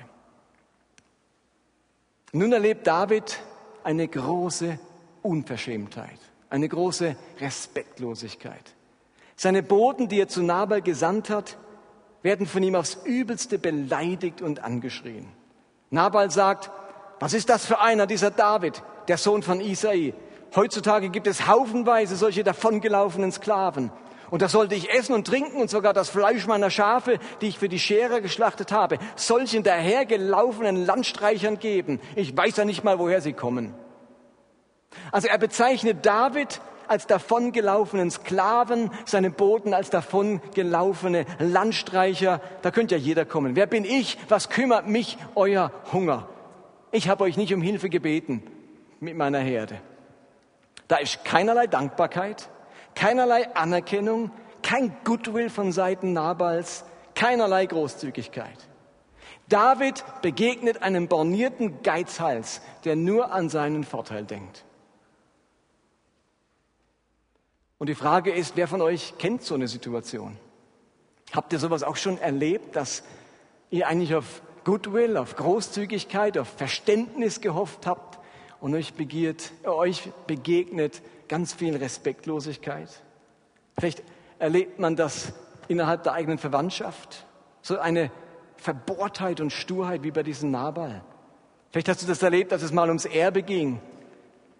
Nun 2.32 2.52
erlebt 2.52 2.86
David 2.86 3.38
eine 3.84 4.08
große 4.08 4.78
Unverschämtheit, 5.22 6.18
eine 6.50 6.68
große 6.68 7.16
Respektlosigkeit. 7.40 8.74
Seine 9.36 9.62
Boten, 9.62 10.08
die 10.08 10.20
er 10.20 10.28
zu 10.28 10.42
Nabal 10.42 10.82
gesandt 10.82 11.30
hat, 11.30 11.58
werden 12.22 12.46
von 12.46 12.62
ihm 12.62 12.74
aufs 12.74 12.98
übelste 13.04 13.58
beleidigt 13.58 14.40
und 14.40 14.62
angeschrien. 14.62 15.26
Nabal 15.90 16.30
sagt, 16.30 16.70
was 17.20 17.34
ist 17.34 17.48
das 17.48 17.66
für 17.66 17.80
einer, 17.80 18.06
dieser 18.06 18.30
David, 18.30 18.82
der 19.08 19.18
Sohn 19.18 19.42
von 19.42 19.60
Isai? 19.60 20.14
Heutzutage 20.54 21.08
gibt 21.08 21.26
es 21.26 21.46
haufenweise 21.46 22.16
solche 22.16 22.44
davongelaufenen 22.44 23.32
Sklaven. 23.32 23.90
Und 24.30 24.40
da 24.40 24.48
sollte 24.48 24.74
ich 24.74 24.90
essen 24.90 25.14
und 25.14 25.26
trinken 25.26 25.60
und 25.60 25.68
sogar 25.68 25.92
das 25.92 26.08
Fleisch 26.08 26.46
meiner 26.46 26.70
Schafe, 26.70 27.18
die 27.40 27.48
ich 27.48 27.58
für 27.58 27.68
die 27.68 27.78
Schere 27.78 28.22
geschlachtet 28.22 28.72
habe, 28.72 28.98
solchen 29.14 29.62
dahergelaufenen 29.62 30.86
Landstreichern 30.86 31.58
geben. 31.58 32.00
Ich 32.16 32.34
weiß 32.34 32.56
ja 32.56 32.64
nicht 32.64 32.82
mal, 32.82 32.98
woher 32.98 33.20
sie 33.20 33.34
kommen. 33.34 33.74
Also 35.10 35.28
er 35.28 35.36
bezeichnet 35.36 36.06
David 36.06 36.60
als 36.88 37.06
davongelaufenen 37.06 38.10
Sklaven, 38.10 38.90
seine 39.04 39.30
Boten 39.30 39.74
als 39.74 39.90
davongelaufene 39.90 41.26
Landstreicher. 41.38 42.40
Da 42.62 42.70
könnte 42.70 42.96
ja 42.96 43.00
jeder 43.00 43.24
kommen. 43.24 43.56
Wer 43.56 43.66
bin 43.66 43.84
ich? 43.84 44.18
Was 44.28 44.48
kümmert 44.48 44.88
mich 44.88 45.18
euer 45.34 45.72
Hunger? 45.92 46.28
Ich 46.90 47.08
habe 47.08 47.24
euch 47.24 47.36
nicht 47.36 47.54
um 47.54 47.62
Hilfe 47.62 47.88
gebeten 47.88 48.42
mit 49.00 49.16
meiner 49.16 49.40
Herde. 49.40 49.80
Da 50.92 50.98
ist 50.98 51.24
keinerlei 51.24 51.68
Dankbarkeit, 51.68 52.50
keinerlei 52.94 53.56
Anerkennung, 53.56 54.30
kein 54.62 54.94
Goodwill 55.04 55.48
von 55.48 55.72
Seiten 55.72 56.12
Nabals, 56.12 56.84
keinerlei 57.14 57.64
Großzügigkeit. 57.64 58.68
David 59.48 60.04
begegnet 60.20 60.82
einem 60.82 61.08
bornierten 61.08 61.82
Geizhals, 61.82 62.60
der 62.84 62.96
nur 62.96 63.32
an 63.32 63.48
seinen 63.48 63.84
Vorteil 63.84 64.24
denkt. 64.24 64.66
Und 67.78 67.86
die 67.86 67.94
Frage 67.94 68.30
ist, 68.30 68.58
wer 68.58 68.68
von 68.68 68.82
euch 68.82 69.14
kennt 69.16 69.44
so 69.44 69.54
eine 69.54 69.68
Situation? 69.68 70.36
Habt 71.32 71.54
ihr 71.54 71.58
sowas 71.58 71.84
auch 71.84 71.96
schon 71.96 72.18
erlebt, 72.18 72.76
dass 72.76 73.02
ihr 73.70 73.88
eigentlich 73.88 74.14
auf 74.14 74.42
Goodwill, 74.64 75.16
auf 75.16 75.36
Großzügigkeit, 75.36 76.36
auf 76.36 76.48
Verständnis 76.48 77.40
gehofft 77.40 77.86
habt 77.86 78.11
und 78.62 78.74
euch, 78.76 78.94
begiert, 78.94 79.52
euch 79.64 80.08
begegnet 80.28 81.02
ganz 81.26 81.52
viel 81.52 81.76
Respektlosigkeit. 81.76 82.88
Vielleicht 83.76 84.04
erlebt 84.38 84.78
man 84.78 84.94
das 84.94 85.32
innerhalb 85.66 86.04
der 86.04 86.12
eigenen 86.12 86.38
Verwandtschaft. 86.38 87.26
So 87.60 87.78
eine 87.78 88.12
Verbohrtheit 88.56 89.40
und 89.40 89.50
Sturheit 89.50 90.04
wie 90.04 90.12
bei 90.12 90.22
diesem 90.22 90.52
Nabal. 90.52 91.02
Vielleicht 91.72 91.88
hast 91.88 92.02
du 92.02 92.06
das 92.06 92.22
erlebt, 92.22 92.52
dass 92.52 92.62
es 92.62 92.70
mal 92.70 92.86
ums 92.86 93.04
Erbe 93.04 93.42
ging. 93.42 93.80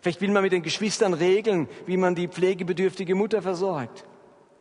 Vielleicht 0.01 0.21
will 0.21 0.33
man 0.33 0.43
mit 0.43 0.53
den 0.53 0.63
Geschwistern 0.63 1.15
regeln, 1.15 1.69
wie 1.87 1.97
man 1.97 2.17
die 2.17 2.27
pflegebedürftige 2.27 3.15
Mutter 3.15 3.41
versorgt. 3.41 4.05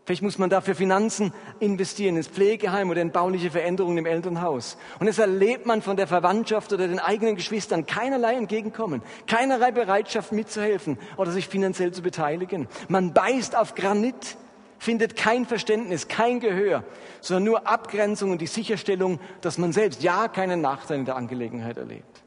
Vielleicht 0.03 0.23
muss 0.23 0.39
man 0.39 0.49
dafür 0.49 0.73
Finanzen 0.73 1.31
investieren 1.59 2.17
ins 2.17 2.27
Pflegeheim 2.27 2.89
oder 2.89 3.01
in 3.01 3.11
bauliche 3.11 3.51
Veränderungen 3.51 3.99
im 3.99 4.05
Elternhaus. 4.07 4.77
Und 4.99 5.07
es 5.07 5.19
erlebt 5.19 5.67
man 5.67 5.83
von 5.83 5.95
der 5.95 6.07
Verwandtschaft 6.07 6.73
oder 6.73 6.87
den 6.87 6.99
eigenen 6.99 7.35
Geschwistern 7.35 7.85
keinerlei 7.85 8.33
Entgegenkommen, 8.33 9.03
keinerlei 9.27 9.71
Bereitschaft 9.71 10.31
mitzuhelfen 10.31 10.97
oder 11.17 11.31
sich 11.31 11.47
finanziell 11.47 11.91
zu 11.91 12.01
beteiligen. 12.01 12.67
Man 12.87 13.13
beißt 13.13 13.55
auf 13.55 13.75
Granit, 13.75 14.37
findet 14.79 15.15
kein 15.15 15.45
Verständnis, 15.45 16.07
kein 16.07 16.39
Gehör, 16.39 16.83
sondern 17.21 17.43
nur 17.43 17.67
Abgrenzung 17.67 18.31
und 18.31 18.41
die 18.41 18.47
Sicherstellung, 18.47 19.19
dass 19.41 19.59
man 19.59 19.71
selbst 19.71 20.01
ja 20.01 20.27
keinen 20.27 20.61
Nachteil 20.61 20.97
in 20.97 21.05
der 21.05 21.15
Angelegenheit 21.15 21.77
erlebt. 21.77 22.20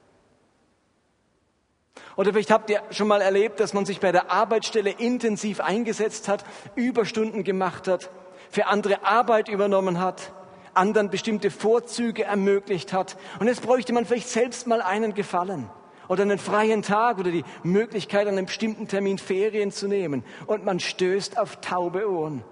Oder 2.16 2.33
vielleicht 2.33 2.50
habt 2.50 2.71
ihr 2.71 2.83
schon 2.90 3.09
mal 3.09 3.21
erlebt, 3.21 3.61
dass 3.61 3.75
man 3.75 3.85
sich 3.85 4.00
bei 4.00 4.12
der 4.12 4.30
Arbeitsstelle 4.30 4.90
intensiv 4.90 5.61
eingesetzt 5.61 6.28
hat, 6.28 6.44
Überstunden 6.76 7.42
gemacht 7.42 7.88
hat, 7.88 8.11
für 8.50 8.66
andere 8.66 9.04
Arbeit 9.04 9.49
übernommen 9.49 10.00
hat, 10.00 10.33
anderen 10.75 11.11
bestimmte 11.11 11.50
Vorzüge 11.50 12.25
ermöglicht 12.25 12.92
hat. 12.92 13.16
Und 13.40 13.49
jetzt 13.49 13.62
bräuchte 13.62 13.92
man 13.92 14.06
vielleicht 14.06 14.28
selbst 14.28 14.66
mal 14.66 14.80
einen 14.80 15.14
Gefallen 15.14 15.68
oder 16.09 16.23
einen 16.23 16.38
freien 16.38 16.83
Tag 16.83 17.18
oder 17.18 17.30
die 17.30 17.44
Möglichkeit, 17.62 18.28
an 18.28 18.37
einem 18.37 18.47
bestimmten 18.47 18.87
Termin 18.87 19.18
Ferien 19.18 19.73
zu 19.73 19.88
nehmen. 19.88 20.25
Und 20.47 20.64
man 20.64 20.78
stößt 20.78 21.38
auf 21.38 21.61
taube 21.61 22.09
Ohren. 22.09 22.44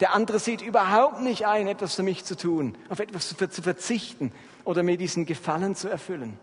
Der 0.00 0.14
andere 0.14 0.38
sieht 0.38 0.62
überhaupt 0.62 1.20
nicht 1.20 1.46
ein, 1.46 1.68
etwas 1.68 1.94
für 1.94 2.02
mich 2.02 2.24
zu 2.24 2.36
tun, 2.36 2.76
auf 2.88 3.00
etwas 3.00 3.28
zu 3.28 3.62
verzichten 3.62 4.32
oder 4.64 4.82
mir 4.82 4.96
diesen 4.96 5.26
Gefallen 5.26 5.74
zu 5.74 5.88
erfüllen. 5.88 6.38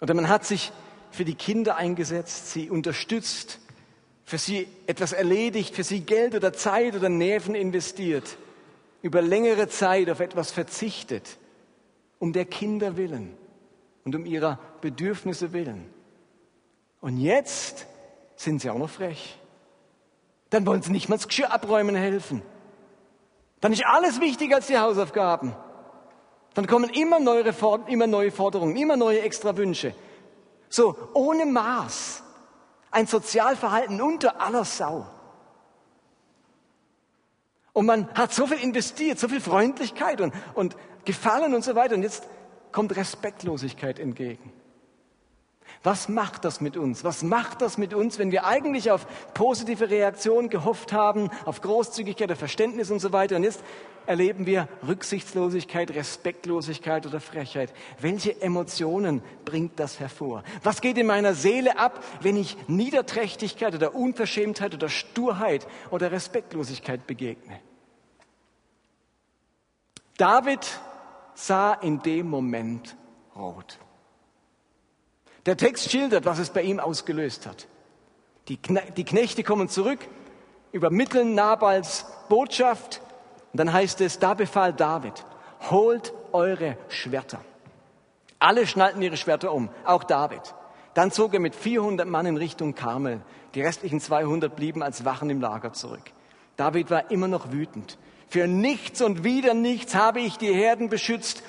Oder 0.00 0.14
man 0.14 0.28
hat 0.28 0.44
sich 0.44 0.72
für 1.10 1.24
die 1.24 1.34
Kinder 1.34 1.76
eingesetzt, 1.76 2.52
sie 2.52 2.70
unterstützt, 2.70 3.60
für 4.24 4.38
sie 4.38 4.68
etwas 4.86 5.12
erledigt, 5.12 5.74
für 5.74 5.84
sie 5.84 6.00
Geld 6.00 6.34
oder 6.34 6.52
Zeit 6.52 6.94
oder 6.94 7.08
Nerven 7.08 7.54
investiert, 7.54 8.36
über 9.02 9.22
längere 9.22 9.68
Zeit 9.68 10.10
auf 10.10 10.20
etwas 10.20 10.50
verzichtet, 10.50 11.38
um 12.18 12.32
der 12.32 12.44
Kinder 12.44 12.96
willen 12.96 13.36
und 14.04 14.14
um 14.14 14.26
ihrer 14.26 14.58
Bedürfnisse 14.80 15.52
willen. 15.52 15.86
Und 17.00 17.18
jetzt 17.18 17.86
sind 18.36 18.60
sie 18.60 18.70
auch 18.70 18.78
noch 18.78 18.90
frech. 18.90 19.38
Dann 20.50 20.66
wollen 20.66 20.82
sie 20.82 20.92
nicht 20.92 21.08
mal 21.08 21.16
das 21.16 21.28
Geschirr 21.28 21.52
abräumen 21.52 21.94
helfen. 21.94 22.42
Dann 23.60 23.72
ist 23.72 23.84
alles 23.84 24.20
wichtiger 24.20 24.56
als 24.56 24.66
die 24.66 24.78
Hausaufgaben. 24.78 25.54
Dann 26.54 26.66
kommen 26.66 26.90
immer 26.90 27.20
neue, 27.20 27.44
immer 27.86 28.06
neue 28.06 28.30
Forderungen, 28.30 28.76
immer 28.76 28.96
neue 28.96 29.20
extra 29.20 29.56
Wünsche. 29.56 29.94
So, 30.68 30.96
ohne 31.14 31.46
Maß. 31.46 32.22
Ein 32.90 33.06
Sozialverhalten 33.06 34.00
unter 34.00 34.40
aller 34.40 34.64
Sau. 34.64 35.06
Und 37.72 37.86
man 37.86 38.12
hat 38.14 38.32
so 38.32 38.46
viel 38.46 38.58
investiert, 38.58 39.18
so 39.18 39.28
viel 39.28 39.40
Freundlichkeit 39.40 40.20
und, 40.20 40.34
und 40.54 40.76
Gefallen 41.04 41.54
und 41.54 41.62
so 41.62 41.74
weiter. 41.74 41.94
Und 41.94 42.02
jetzt 42.02 42.24
kommt 42.72 42.96
Respektlosigkeit 42.96 43.98
entgegen. 43.98 44.52
Was 45.82 46.08
macht 46.08 46.44
das 46.44 46.60
mit 46.60 46.76
uns? 46.76 47.04
Was 47.04 47.22
macht 47.22 47.62
das 47.62 47.78
mit 47.78 47.94
uns, 47.94 48.18
wenn 48.18 48.32
wir 48.32 48.46
eigentlich 48.46 48.90
auf 48.90 49.06
positive 49.34 49.90
Reaktionen 49.90 50.48
gehofft 50.48 50.92
haben, 50.92 51.30
auf 51.44 51.60
Großzügigkeit, 51.60 52.32
auf 52.32 52.38
Verständnis 52.38 52.90
und 52.90 53.00
so 53.00 53.12
weiter? 53.12 53.36
Und 53.36 53.44
jetzt 53.44 53.62
erleben 54.06 54.46
wir 54.46 54.68
Rücksichtslosigkeit, 54.86 55.90
Respektlosigkeit 55.90 57.06
oder 57.06 57.20
Frechheit. 57.20 57.72
Welche 58.00 58.40
Emotionen 58.40 59.22
bringt 59.44 59.78
das 59.78 60.00
hervor? 60.00 60.42
Was 60.62 60.80
geht 60.80 60.96
in 60.96 61.06
meiner 61.06 61.34
Seele 61.34 61.78
ab, 61.78 62.02
wenn 62.22 62.36
ich 62.36 62.56
Niederträchtigkeit 62.68 63.74
oder 63.74 63.94
Unverschämtheit 63.94 64.74
oder 64.74 64.88
Sturheit 64.88 65.66
oder 65.90 66.10
Respektlosigkeit 66.10 67.06
begegne? 67.06 67.60
David 70.16 70.66
sah 71.34 71.74
in 71.74 72.02
dem 72.02 72.28
Moment 72.28 72.96
rot. 73.36 73.78
Der 75.48 75.56
Text 75.56 75.90
schildert, 75.90 76.26
was 76.26 76.38
es 76.38 76.50
bei 76.50 76.60
ihm 76.60 76.78
ausgelöst 76.78 77.46
hat. 77.46 77.68
Die, 78.48 78.58
Knechte 78.58 79.42
kommen 79.42 79.70
zurück, 79.70 79.98
übermitteln 80.72 81.34
Nabals 81.34 82.04
Botschaft. 82.28 83.00
Und 83.54 83.60
dann 83.60 83.72
heißt 83.72 84.02
es, 84.02 84.18
da 84.18 84.34
befahl 84.34 84.74
David, 84.74 85.24
holt 85.70 86.12
eure 86.32 86.76
Schwerter. 86.90 87.40
Alle 88.38 88.66
schnallten 88.66 89.00
ihre 89.00 89.16
Schwerter 89.16 89.54
um, 89.54 89.70
auch 89.86 90.04
David. 90.04 90.54
Dann 90.92 91.12
zog 91.12 91.32
er 91.32 91.40
mit 91.40 91.54
400 91.54 92.06
Mann 92.06 92.26
in 92.26 92.36
Richtung 92.36 92.74
Karmel. 92.74 93.22
Die 93.54 93.62
restlichen 93.62 94.02
200 94.02 94.54
blieben 94.54 94.82
als 94.82 95.06
Wachen 95.06 95.30
im 95.30 95.40
Lager 95.40 95.72
zurück. 95.72 96.12
David 96.58 96.90
war 96.90 97.10
immer 97.10 97.26
noch 97.26 97.52
wütend. 97.52 97.96
Für 98.28 98.46
nichts 98.46 99.00
und 99.00 99.24
wieder 99.24 99.54
nichts 99.54 99.94
habe 99.94 100.20
ich 100.20 100.36
die 100.36 100.52
Herden 100.52 100.90
beschützt, 100.90 101.42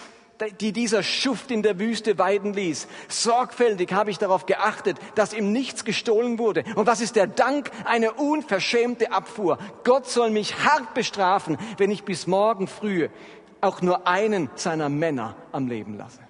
die 0.60 0.72
dieser 0.72 1.04
Schuft 1.04 1.52
in 1.52 1.64
der 1.64 1.80
Wüste 1.80 2.18
weiden 2.18 2.54
ließ. 2.54 2.88
Sorgfältig 3.08 3.94
habe 3.94 4.12
ich 4.12 4.18
darauf 4.18 4.46
geachtet, 4.46 4.98
dass 5.16 5.34
ihm 5.34 5.52
nichts 5.52 5.84
gestohlen 5.84 6.40
wurde. 6.40 6.64
Und 6.76 6.88
was 6.88 7.02
ist 7.02 7.16
der 7.16 7.28
Dank? 7.28 7.72
Eine 7.86 8.14
unverschämte 8.14 9.12
Abfuhr. 9.12 9.58
Gott 9.84 10.08
soll 10.08 10.30
mich 10.32 10.64
hart 10.64 10.94
bestrafen, 10.94 11.58
wenn 11.78 11.92
ich 11.92 12.04
bis 12.04 12.28
morgen 12.28 12.68
früh 12.68 13.10
auch 13.62 13.82
nur 13.82 14.08
einen 14.08 14.50
seiner 14.56 14.90
Männer 14.90 15.36
am 15.52 15.68
Leben 15.68 15.98
lasse. 15.98 16.22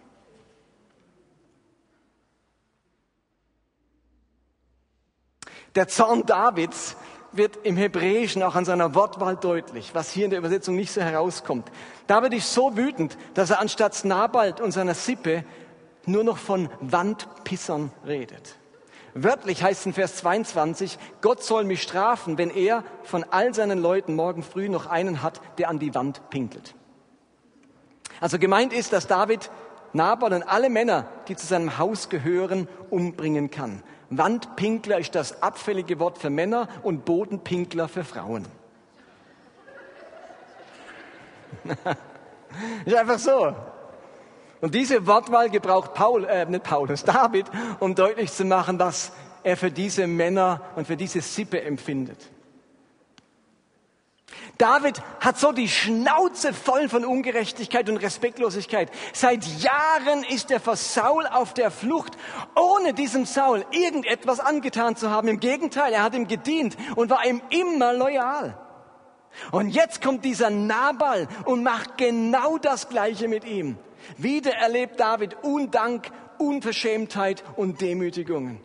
Der 5.75 5.87
Zorn 5.87 6.25
Davids 6.25 6.97
wird 7.31 7.59
im 7.63 7.77
Hebräischen 7.77 8.43
auch 8.43 8.55
an 8.55 8.65
seiner 8.65 8.95
Wortwahl 8.95 9.35
deutlich, 9.35 9.91
was 9.93 10.11
hier 10.11 10.25
in 10.25 10.31
der 10.31 10.39
Übersetzung 10.39 10.75
nicht 10.75 10.91
so 10.91 11.01
herauskommt. 11.01 11.71
David 12.07 12.33
ist 12.33 12.53
so 12.53 12.75
wütend, 12.75 13.17
dass 13.33 13.49
er 13.49 13.59
anstatt 13.59 14.03
Nabald 14.05 14.61
und 14.61 14.71
seiner 14.71 14.93
Sippe 14.93 15.43
nur 16.05 16.23
noch 16.23 16.37
von 16.37 16.69
Wandpissern 16.81 17.91
redet. 18.05 18.55
Wörtlich 19.13 19.63
heißt 19.63 19.85
in 19.85 19.93
Vers 19.93 20.17
22, 20.17 20.97
Gott 21.21 21.43
soll 21.43 21.63
mich 21.63 21.81
strafen, 21.81 22.37
wenn 22.37 22.49
er 22.49 22.83
von 23.03 23.25
all 23.29 23.53
seinen 23.53 23.79
Leuten 23.79 24.15
morgen 24.15 24.43
früh 24.43 24.69
noch 24.69 24.85
einen 24.85 25.23
hat, 25.23 25.41
der 25.57 25.69
an 25.69 25.79
die 25.79 25.95
Wand 25.95 26.29
pinkelt. 26.29 26.75
Also 28.21 28.37
gemeint 28.37 28.73
ist, 28.73 28.93
dass 28.93 29.07
David 29.07 29.49
Nabal 29.93 30.33
und 30.33 30.43
alle 30.43 30.69
Männer, 30.69 31.05
die 31.27 31.35
zu 31.35 31.47
seinem 31.47 31.77
Haus 31.77 32.09
gehören, 32.09 32.67
umbringen 32.89 33.49
kann. 33.49 33.81
Wandpinkler 34.09 34.99
ist 34.99 35.15
das 35.15 35.41
abfällige 35.41 35.99
Wort 35.99 36.17
für 36.17 36.29
Männer 36.29 36.67
und 36.83 37.05
Bodenpinkler 37.05 37.87
für 37.87 38.03
Frauen. 38.03 38.45
ist 42.85 42.95
einfach 42.95 43.19
so. 43.19 43.55
Und 44.61 44.75
diese 44.75 45.05
Wortwahl 45.07 45.49
gebraucht 45.49 45.93
Paul, 45.93 46.25
äh, 46.25 46.45
nicht 46.45 46.63
Paulus, 46.63 47.03
David, 47.03 47.45
um 47.79 47.95
deutlich 47.95 48.31
zu 48.31 48.45
machen, 48.45 48.79
was 48.79 49.11
er 49.43 49.55
für 49.55 49.71
diese 49.71 50.05
Männer 50.05 50.61
und 50.75 50.87
für 50.87 50.97
diese 50.97 51.21
Sippe 51.21 51.61
empfindet. 51.61 52.29
David 54.59 55.01
hat 55.21 55.39
so 55.39 55.53
die 55.53 55.69
Schnauze 55.69 56.53
voll 56.53 56.89
von 56.89 57.05
Ungerechtigkeit 57.05 57.89
und 57.89 57.95
Respektlosigkeit. 57.95 58.91
Seit 59.13 59.45
Jahren 59.45 60.25
ist 60.25 60.51
er 60.51 60.59
vor 60.59 60.75
Saul 60.75 61.25
auf 61.27 61.53
der 61.53 61.71
Flucht, 61.71 62.17
ohne 62.57 62.93
diesem 62.93 63.23
Saul 63.23 63.65
irgendetwas 63.71 64.41
angetan 64.41 64.97
zu 64.97 65.09
haben. 65.11 65.29
Im 65.29 65.39
Gegenteil, 65.39 65.93
er 65.93 66.03
hat 66.03 66.13
ihm 66.13 66.27
gedient 66.27 66.75
und 66.97 67.09
war 67.09 67.25
ihm 67.25 67.41
immer 67.51 67.93
loyal. 67.93 68.59
Und 69.51 69.69
jetzt 69.69 70.01
kommt 70.01 70.25
dieser 70.25 70.49
Nabal 70.49 71.29
und 71.45 71.63
macht 71.63 71.97
genau 71.97 72.57
das 72.57 72.89
Gleiche 72.89 73.29
mit 73.29 73.45
ihm. 73.45 73.77
Wieder 74.17 74.51
erlebt 74.55 74.99
David 74.99 75.37
Undank, 75.41 76.11
Unverschämtheit 76.37 77.45
und 77.55 77.79
Demütigungen. 77.79 78.59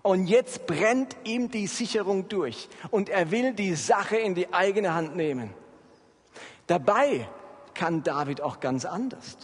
Und 0.00 0.26
jetzt 0.26 0.66
brennt 0.66 1.16
ihm 1.24 1.50
die 1.50 1.66
Sicherung 1.66 2.28
durch 2.28 2.68
und 2.90 3.10
er 3.10 3.30
will 3.30 3.52
die 3.52 3.74
Sache 3.74 4.16
in 4.16 4.34
die 4.34 4.52
eigene 4.52 4.94
Hand 4.94 5.14
nehmen. 5.16 5.52
Dabei 6.66 7.28
kann 7.74 8.02
David 8.02 8.40
auch 8.40 8.60
ganz 8.60 8.86
anders. 8.86 9.36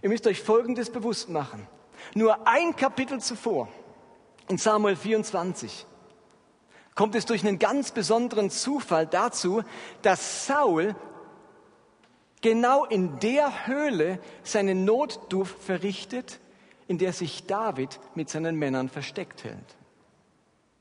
Ihr 0.00 0.08
müsst 0.08 0.26
euch 0.26 0.40
Folgendes 0.40 0.90
bewusst 0.90 1.28
machen. 1.28 1.66
Nur 2.14 2.46
ein 2.46 2.76
Kapitel 2.76 3.20
zuvor, 3.20 3.68
in 4.48 4.58
Samuel 4.58 4.96
24, 4.96 5.86
kommt 6.94 7.14
es 7.14 7.26
durch 7.26 7.44
einen 7.44 7.58
ganz 7.58 7.90
besonderen 7.90 8.50
Zufall 8.50 9.06
dazu, 9.06 9.62
dass 10.02 10.46
Saul 10.46 10.94
genau 12.40 12.84
in 12.84 13.18
der 13.20 13.66
Höhle 13.66 14.20
seine 14.42 14.74
Notdurft 14.74 15.58
verrichtet, 15.58 16.40
in 16.88 16.98
der 16.98 17.12
sich 17.12 17.46
David 17.46 17.98
mit 18.14 18.28
seinen 18.28 18.56
Männern 18.56 18.88
versteckt 18.88 19.44
hält. 19.44 19.76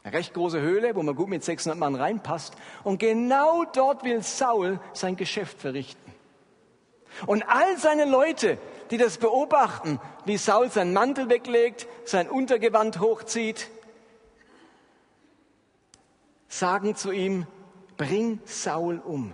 Eine 0.03 0.17
recht 0.17 0.33
große 0.33 0.59
Höhle, 0.59 0.95
wo 0.95 1.03
man 1.03 1.15
gut 1.15 1.29
mit 1.29 1.43
600 1.43 1.79
Mann 1.79 1.95
reinpasst. 1.95 2.55
Und 2.83 2.99
genau 2.99 3.63
dort 3.63 4.03
will 4.03 4.21
Saul 4.21 4.79
sein 4.91 5.15
Geschäft 5.15 5.61
verrichten. 5.61 6.11
Und 7.25 7.43
all 7.47 7.77
seine 7.77 8.05
Leute, 8.05 8.57
die 8.91 8.97
das 8.97 9.17
beobachten, 9.17 9.99
wie 10.25 10.37
Saul 10.37 10.69
seinen 10.69 10.93
Mantel 10.93 11.29
weglegt, 11.29 11.87
sein 12.05 12.29
Untergewand 12.29 12.99
hochzieht, 12.99 13.69
sagen 16.49 16.95
zu 16.95 17.11
ihm, 17.11 17.47
bring 17.95 18.41
Saul 18.45 18.99
um. 18.99 19.33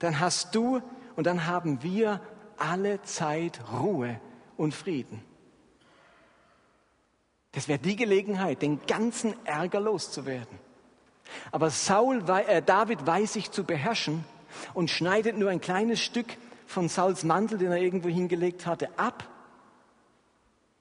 Dann 0.00 0.18
hast 0.18 0.54
du 0.54 0.82
und 1.16 1.26
dann 1.26 1.46
haben 1.46 1.82
wir 1.82 2.20
alle 2.56 3.02
Zeit 3.02 3.60
Ruhe 3.72 4.20
und 4.56 4.74
Frieden. 4.74 5.22
Das 7.52 7.68
wäre 7.68 7.78
die 7.78 7.96
Gelegenheit, 7.96 8.62
den 8.62 8.80
ganzen 8.86 9.34
Ärger 9.46 9.80
loszuwerden. 9.80 10.58
Aber 11.50 11.70
Saul, 11.70 12.22
äh, 12.28 12.62
David 12.62 13.06
weiß 13.06 13.34
sich 13.34 13.50
zu 13.50 13.64
beherrschen 13.64 14.24
und 14.74 14.90
schneidet 14.90 15.36
nur 15.36 15.50
ein 15.50 15.60
kleines 15.60 16.00
Stück 16.00 16.26
von 16.66 16.88
Sauls 16.88 17.24
Mantel, 17.24 17.58
den 17.58 17.72
er 17.72 17.78
irgendwo 17.78 18.08
hingelegt 18.08 18.66
hatte, 18.66 18.90
ab. 18.98 19.28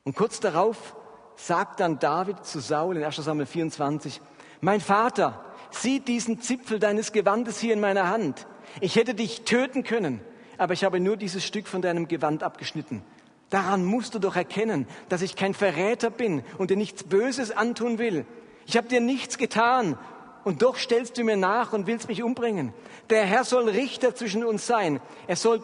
Und 0.03 0.15
kurz 0.15 0.39
darauf 0.39 0.95
sagt 1.35 1.79
dann 1.79 1.99
David 1.99 2.45
zu 2.45 2.59
Saul 2.59 2.97
in 2.97 3.03
1 3.03 3.15
Samuel 3.17 3.45
24, 3.45 4.21
mein 4.61 4.81
Vater, 4.81 5.43
sieh 5.69 5.99
diesen 5.99 6.41
Zipfel 6.41 6.79
deines 6.79 7.11
Gewandes 7.11 7.59
hier 7.59 7.73
in 7.73 7.79
meiner 7.79 8.09
Hand. 8.09 8.47
Ich 8.81 8.95
hätte 8.95 9.13
dich 9.13 9.43
töten 9.43 9.83
können, 9.83 10.21
aber 10.57 10.73
ich 10.73 10.83
habe 10.83 10.99
nur 10.99 11.17
dieses 11.17 11.45
Stück 11.45 11.67
von 11.67 11.81
deinem 11.81 12.07
Gewand 12.07 12.43
abgeschnitten. 12.43 13.03
Daran 13.49 13.85
musst 13.85 14.13
du 14.13 14.19
doch 14.19 14.35
erkennen, 14.35 14.87
dass 15.09 15.21
ich 15.21 15.35
kein 15.35 15.53
Verräter 15.53 16.09
bin 16.09 16.43
und 16.57 16.69
dir 16.69 16.77
nichts 16.77 17.03
Böses 17.03 17.51
antun 17.51 17.97
will. 17.97 18.25
Ich 18.65 18.75
habe 18.75 18.89
dir 18.89 18.99
nichts 18.99 19.37
getan 19.37 19.97
und 20.43 20.61
doch 20.61 20.75
stellst 20.75 21.17
du 21.17 21.23
mir 21.23 21.37
nach 21.37 21.71
und 21.71 21.87
willst 21.87 22.09
mich 22.09 22.23
umbringen. 22.23 22.73
Der 23.09 23.25
Herr 23.25 23.45
soll 23.45 23.69
Richter 23.69 24.15
zwischen 24.15 24.43
uns 24.43 24.67
sein. 24.67 24.99
Er 25.27 25.37
soll 25.37 25.63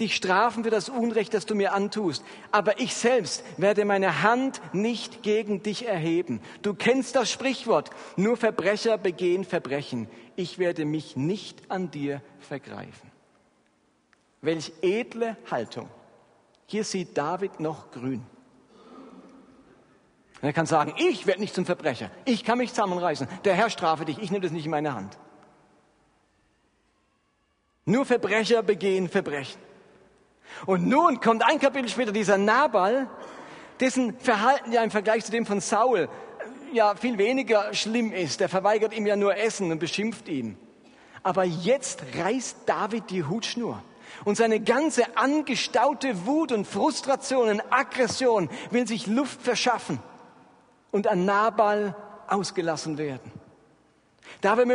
dich 0.00 0.16
strafen 0.16 0.64
für 0.64 0.70
das 0.70 0.88
Unrecht, 0.88 1.34
das 1.34 1.44
du 1.44 1.54
mir 1.54 1.74
antust. 1.74 2.24
Aber 2.50 2.80
ich 2.80 2.94
selbst 2.94 3.44
werde 3.58 3.84
meine 3.84 4.22
Hand 4.22 4.60
nicht 4.72 5.22
gegen 5.22 5.62
dich 5.62 5.86
erheben. 5.86 6.40
Du 6.62 6.72
kennst 6.72 7.16
das 7.16 7.30
Sprichwort, 7.30 7.90
nur 8.16 8.38
Verbrecher 8.38 8.96
begehen 8.96 9.44
Verbrechen. 9.44 10.08
Ich 10.36 10.58
werde 10.58 10.86
mich 10.86 11.16
nicht 11.16 11.70
an 11.70 11.90
dir 11.90 12.22
vergreifen. 12.40 13.10
Welch 14.40 14.72
edle 14.80 15.36
Haltung. 15.50 15.88
Hier 16.70 16.84
sieht 16.84 17.18
David 17.18 17.58
noch 17.58 17.90
grün. 17.90 18.24
Und 20.40 20.46
er 20.48 20.52
kann 20.52 20.66
sagen, 20.66 20.94
ich 20.98 21.26
werde 21.26 21.40
nicht 21.40 21.52
zum 21.52 21.66
Verbrecher. 21.66 22.12
Ich 22.24 22.44
kann 22.44 22.58
mich 22.58 22.70
zusammenreißen. 22.70 23.26
Der 23.44 23.54
Herr 23.54 23.70
strafe 23.70 24.04
dich. 24.04 24.20
Ich 24.20 24.30
nehme 24.30 24.44
das 24.44 24.52
nicht 24.52 24.66
in 24.66 24.70
meine 24.70 24.94
Hand. 24.94 25.18
Nur 27.86 28.06
Verbrecher 28.06 28.62
begehen 28.62 29.08
Verbrechen. 29.08 29.60
Und 30.64 30.86
nun 30.86 31.20
kommt 31.20 31.42
ein 31.42 31.58
Kapitel 31.58 31.88
später 31.88 32.12
dieser 32.12 32.38
Nabal, 32.38 33.10
dessen 33.80 34.16
Verhalten 34.20 34.70
ja 34.70 34.84
im 34.84 34.92
Vergleich 34.92 35.24
zu 35.24 35.32
dem 35.32 35.46
von 35.46 35.60
Saul 35.60 36.08
ja 36.72 36.94
viel 36.94 37.18
weniger 37.18 37.74
schlimm 37.74 38.12
ist. 38.12 38.38
Der 38.38 38.48
verweigert 38.48 38.94
ihm 38.94 39.06
ja 39.06 39.16
nur 39.16 39.36
Essen 39.36 39.72
und 39.72 39.80
beschimpft 39.80 40.28
ihn. 40.28 40.56
Aber 41.24 41.42
jetzt 41.42 42.04
reißt 42.16 42.58
David 42.66 43.10
die 43.10 43.24
Hutschnur. 43.24 43.82
Und 44.24 44.36
seine 44.36 44.60
ganze 44.60 45.16
angestaute 45.16 46.26
Wut 46.26 46.52
und 46.52 46.66
Frustration 46.66 47.48
und 47.48 47.62
Aggression 47.72 48.50
will 48.70 48.86
sich 48.86 49.06
Luft 49.06 49.42
verschaffen 49.42 49.98
und 50.90 51.06
an 51.06 51.24
Nabal 51.24 51.96
ausgelassen 52.28 52.98
werden. 52.98 53.32
David 54.40 54.66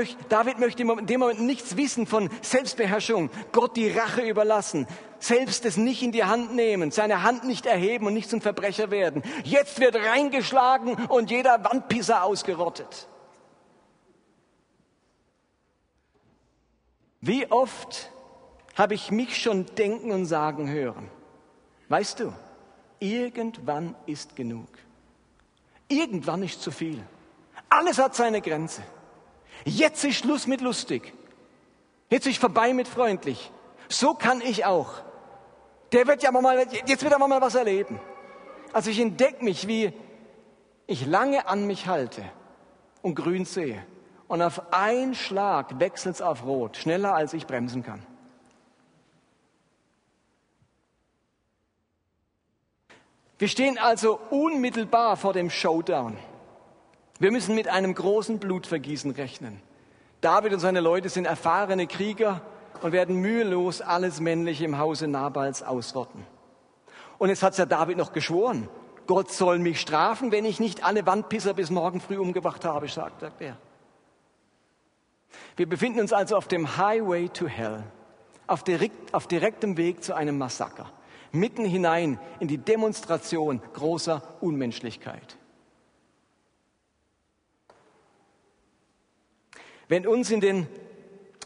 möchte, 0.59 0.83
in 0.83 1.07
dem 1.07 1.19
Moment 1.19 1.41
nichts 1.41 1.77
wissen 1.77 2.05
von 2.05 2.29
Selbstbeherrschung, 2.41 3.29
Gott 3.51 3.75
die 3.75 3.89
Rache 3.89 4.21
überlassen, 4.21 4.85
selbst 5.19 5.65
es 5.65 5.77
nicht 5.77 6.03
in 6.03 6.11
die 6.11 6.23
Hand 6.23 6.53
nehmen, 6.53 6.91
seine 6.91 7.23
Hand 7.23 7.45
nicht 7.45 7.65
erheben 7.65 8.05
und 8.05 8.13
nicht 8.13 8.29
zum 8.29 8.41
Verbrecher 8.41 8.91
werden. 8.91 9.23
Jetzt 9.43 9.79
wird 9.79 9.95
reingeschlagen 9.95 10.93
und 11.07 11.31
jeder 11.31 11.63
Wandpisser 11.63 12.23
ausgerottet. 12.23 13.07
Wie 17.21 17.49
oft 17.49 18.11
habe 18.75 18.93
ich 18.93 19.09
mich 19.09 19.41
schon 19.41 19.65
denken 19.77 20.11
und 20.11 20.25
sagen 20.25 20.69
hören. 20.69 21.09
Weißt 21.89 22.19
du, 22.19 22.33
irgendwann 22.99 23.95
ist 24.05 24.35
genug. 24.35 24.67
Irgendwann 25.87 26.43
ist 26.43 26.61
zu 26.61 26.71
viel. 26.71 27.01
Alles 27.69 27.97
hat 27.97 28.15
seine 28.15 28.41
Grenze. 28.41 28.81
Jetzt 29.63 30.03
ist 30.03 30.17
Schluss 30.17 30.47
mit 30.47 30.61
lustig. 30.61 31.13
Jetzt 32.09 32.27
ist 32.27 32.39
vorbei 32.39 32.73
mit 32.73 32.87
freundlich. 32.87 33.51
So 33.87 34.13
kann 34.13 34.41
ich 34.41 34.65
auch. 34.65 35.01
Der 35.91 36.07
wird 36.07 36.23
ja 36.23 36.31
mal, 36.31 36.67
jetzt 36.85 37.03
wird 37.03 37.13
er 37.13 37.19
mal 37.19 37.41
was 37.41 37.55
erleben. 37.55 37.99
Also 38.73 38.89
ich 38.89 38.99
entdecke 38.99 39.43
mich, 39.43 39.67
wie 39.67 39.93
ich 40.87 41.05
lange 41.05 41.47
an 41.47 41.65
mich 41.65 41.87
halte 41.87 42.23
und 43.01 43.15
grün 43.15 43.45
sehe. 43.45 43.83
Und 44.27 44.41
auf 44.41 44.73
einen 44.73 45.15
Schlag 45.15 45.79
wechselt 45.79 46.15
es 46.15 46.21
auf 46.21 46.43
Rot, 46.43 46.77
schneller 46.77 47.13
als 47.13 47.33
ich 47.33 47.47
bremsen 47.47 47.83
kann. 47.83 48.05
Wir 53.45 53.49
stehen 53.49 53.77
also 53.77 54.19
unmittelbar 54.31 55.17
vor 55.17 55.31
dem 55.31 55.51
Showdown. 55.51 56.17
Wir 57.19 57.31
müssen 57.31 57.53
mit 57.53 57.67
einem 57.67 57.93
großen 57.93 58.39
Blutvergießen 58.39 59.11
rechnen. 59.11 59.61
David 60.19 60.53
und 60.53 60.61
seine 60.61 60.79
Leute 60.79 61.09
sind 61.09 61.25
erfahrene 61.25 61.85
Krieger 61.85 62.41
und 62.81 62.91
werden 62.91 63.17
mühelos 63.17 63.81
alles 63.81 64.19
Männliche 64.19 64.65
im 64.65 64.79
Hause 64.79 65.07
Nabals 65.07 65.61
ausrotten. 65.61 66.25
Und 67.19 67.29
jetzt 67.29 67.43
hat 67.43 67.55
ja 67.59 67.67
David 67.67 67.99
noch 67.99 68.13
geschworen, 68.13 68.67
Gott 69.05 69.31
soll 69.31 69.59
mich 69.59 69.79
strafen, 69.79 70.31
wenn 70.31 70.45
ich 70.45 70.59
nicht 70.59 70.83
alle 70.83 71.05
Wandpisser 71.05 71.53
bis 71.53 71.69
morgen 71.69 72.01
früh 72.01 72.17
umgebracht 72.17 72.65
habe, 72.65 72.87
sagt, 72.87 73.19
sagt 73.19 73.43
er. 73.43 73.57
Wir 75.55 75.69
befinden 75.69 75.99
uns 75.99 76.13
also 76.13 76.35
auf 76.35 76.47
dem 76.47 76.77
Highway 76.77 77.29
to 77.29 77.45
Hell, 77.45 77.83
auf, 78.47 78.63
direkt, 78.63 79.13
auf 79.13 79.27
direktem 79.27 79.77
Weg 79.77 80.03
zu 80.03 80.15
einem 80.15 80.39
Massaker 80.39 80.89
mitten 81.35 81.65
hinein 81.65 82.19
in 82.39 82.47
die 82.47 82.57
Demonstration 82.57 83.61
großer 83.73 84.21
Unmenschlichkeit. 84.41 85.37
Wenn 89.87 90.07
uns 90.07 90.31
in 90.31 90.41
den, 90.41 90.67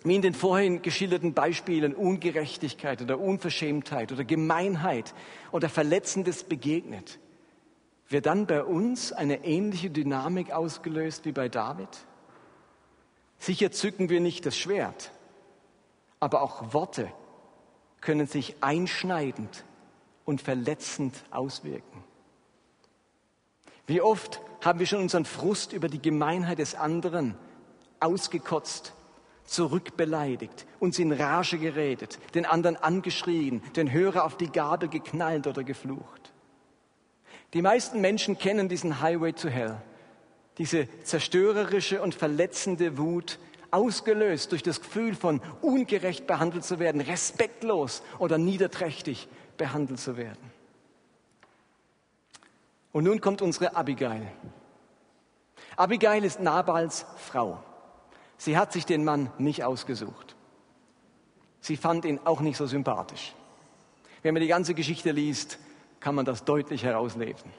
wie 0.03 0.15
in 0.15 0.21
den 0.21 0.33
vorhin 0.33 0.81
geschilderten 0.81 1.33
Beispielen 1.33 1.93
Ungerechtigkeit 1.93 3.01
oder 3.01 3.19
Unverschämtheit 3.19 4.11
oder 4.11 4.23
Gemeinheit 4.23 5.13
oder 5.51 5.67
Verletzendes 5.67 6.43
begegnet, 6.45 7.19
wird 8.07 8.25
dann 8.25 8.47
bei 8.47 8.63
uns 8.63 9.11
eine 9.11 9.43
ähnliche 9.43 9.89
Dynamik 9.89 10.51
ausgelöst 10.51 11.25
wie 11.25 11.31
bei 11.31 11.49
David? 11.49 11.89
Sicher 13.37 13.71
zücken 13.71 14.09
wir 14.09 14.19
nicht 14.19 14.45
das 14.45 14.57
Schwert, 14.57 15.11
aber 16.19 16.41
auch 16.41 16.73
Worte 16.73 17.11
können 18.01 18.25
sich 18.25 18.55
einschneidend 18.61 19.65
und 20.29 20.43
verletzend 20.43 21.15
auswirken. 21.31 22.03
Wie 23.87 23.99
oft 23.99 24.39
haben 24.63 24.77
wir 24.77 24.85
schon 24.85 25.01
unseren 25.01 25.25
Frust 25.25 25.73
über 25.73 25.89
die 25.89 25.99
Gemeinheit 25.99 26.59
des 26.59 26.75
anderen 26.75 27.33
ausgekotzt, 27.99 28.93
zurückbeleidigt, 29.45 30.67
uns 30.79 30.99
in 30.99 31.11
Rage 31.11 31.57
geredet, 31.57 32.19
den 32.35 32.45
anderen 32.45 32.77
angeschrien, 32.77 33.63
den 33.75 33.91
Hörer 33.91 34.23
auf 34.23 34.37
die 34.37 34.51
Gabel 34.51 34.87
geknallt 34.87 35.47
oder 35.47 35.63
geflucht. 35.63 36.31
Die 37.53 37.63
meisten 37.63 37.99
Menschen 37.99 38.37
kennen 38.37 38.69
diesen 38.69 39.01
Highway 39.01 39.33
to 39.33 39.49
Hell, 39.49 39.81
diese 40.59 40.87
zerstörerische 41.01 42.03
und 42.03 42.13
verletzende 42.13 42.99
Wut, 42.99 43.39
ausgelöst 43.71 44.51
durch 44.51 44.61
das 44.61 44.79
Gefühl 44.79 45.15
von 45.15 45.41
ungerecht 45.61 46.27
behandelt 46.27 46.65
zu 46.65 46.77
werden, 46.77 47.01
respektlos 47.01 48.03
oder 48.19 48.37
niederträchtig 48.37 49.27
behandelt 49.59 49.99
zu 49.99 50.17
werden. 50.17 50.51
Und 52.91 53.03
nun 53.03 53.21
kommt 53.21 53.43
unsere 53.43 53.75
Abigail. 53.75 54.31
Abigail 55.77 56.23
ist 56.23 56.39
Nabals 56.39 57.05
Frau. 57.17 57.63
Sie 58.37 58.57
hat 58.57 58.73
sich 58.73 58.87
den 58.87 59.03
Mann 59.03 59.31
nicht 59.37 59.63
ausgesucht. 59.63 60.35
Sie 61.61 61.77
fand 61.77 62.05
ihn 62.05 62.19
auch 62.25 62.39
nicht 62.39 62.57
so 62.57 62.65
sympathisch. 62.65 63.35
Wenn 64.23 64.33
man 64.33 64.41
die 64.41 64.47
ganze 64.47 64.73
Geschichte 64.73 65.11
liest, 65.11 65.59
kann 65.99 66.15
man 66.15 66.25
das 66.25 66.45
deutlich 66.45 66.83
herauslesen. 66.83 67.51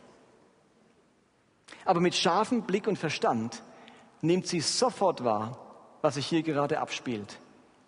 Aber 1.85 2.01
mit 2.01 2.15
scharfem 2.15 2.63
Blick 2.63 2.89
und 2.89 2.99
Verstand 2.99 3.63
nimmt 4.23 4.47
sie 4.47 4.61
sofort 4.61 5.23
wahr, 5.23 5.59
was 6.03 6.15
sich 6.15 6.27
hier 6.27 6.43
gerade 6.43 6.81
abspielt. 6.81 7.39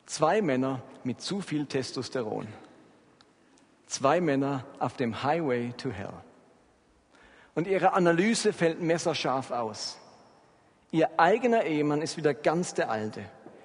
Zwei 0.06 0.42
Männer 0.42 0.82
mit 1.04 1.20
zu 1.20 1.40
viel 1.40 1.66
Testosteron. 1.66 2.46
Zwei 3.92 4.22
Männer 4.22 4.64
auf 4.78 4.96
dem 4.96 5.22
Highway 5.22 5.74
to 5.76 5.90
Hell. 5.90 6.14
Und 7.54 7.66
ihre 7.66 7.92
Analyse 7.92 8.54
fällt 8.54 8.80
messerscharf 8.80 9.50
aus. 9.50 9.98
Ihr 10.92 11.10
eigener 11.18 11.64
Ehemann 11.64 12.00
ist 12.00 12.16
wieder 12.16 12.32
ganz 12.32 12.72
der 12.72 12.90
Alte. 12.90 13.22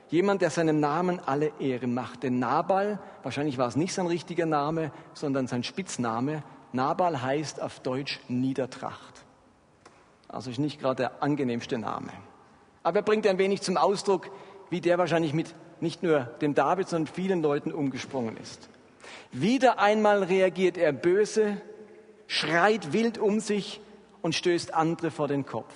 Jemand, 0.10 0.42
der 0.42 0.50
seinem 0.50 0.82
Namen 0.82 1.22
alle 1.26 1.54
Ehre 1.62 1.88
macht. 1.88 2.24
Denn 2.24 2.40
Nabal, 2.40 3.00
wahrscheinlich 3.24 3.58
war 3.58 3.70
es 3.70 3.78
nicht 3.78 3.94
sein 3.94 4.06
richtiger 4.06 4.46
Name, 4.46 4.92
sondern 5.14 5.48
sein 5.48 5.64
Spitzname. 5.64 6.44
Nabal 6.74 7.22
heißt 7.22 7.62
auf 7.62 7.80
Deutsch 7.80 8.20
Niedertracht. 8.28 9.24
Also 10.28 10.52
ist 10.52 10.60
nicht 10.60 10.82
gerade 10.82 11.04
der 11.04 11.24
angenehmste 11.24 11.78
Name. 11.78 12.12
Aber 12.84 13.00
er 13.00 13.04
bringt 13.04 13.26
ein 13.28 13.38
wenig 13.38 13.62
zum 13.62 13.78
Ausdruck, 13.78 14.30
wie 14.70 14.82
der 14.82 14.98
wahrscheinlich 14.98 15.32
mit 15.32 15.56
nicht 15.80 16.04
nur 16.04 16.20
dem 16.42 16.54
David, 16.54 16.90
sondern 16.90 17.14
vielen 17.14 17.42
Leuten 17.42 17.72
umgesprungen 17.72 18.36
ist. 18.36 18.68
Wieder 19.32 19.80
einmal 19.80 20.24
reagiert 20.24 20.78
er 20.78 20.94
böse, 20.94 21.62
schreit 22.28 22.94
wild 22.94 23.18
um 23.18 23.40
sich 23.40 23.82
und 24.22 24.36
stößt 24.36 24.74
andere 24.74 25.12
vor 25.12 25.28
den 25.28 25.46
Kopf. 25.46 25.74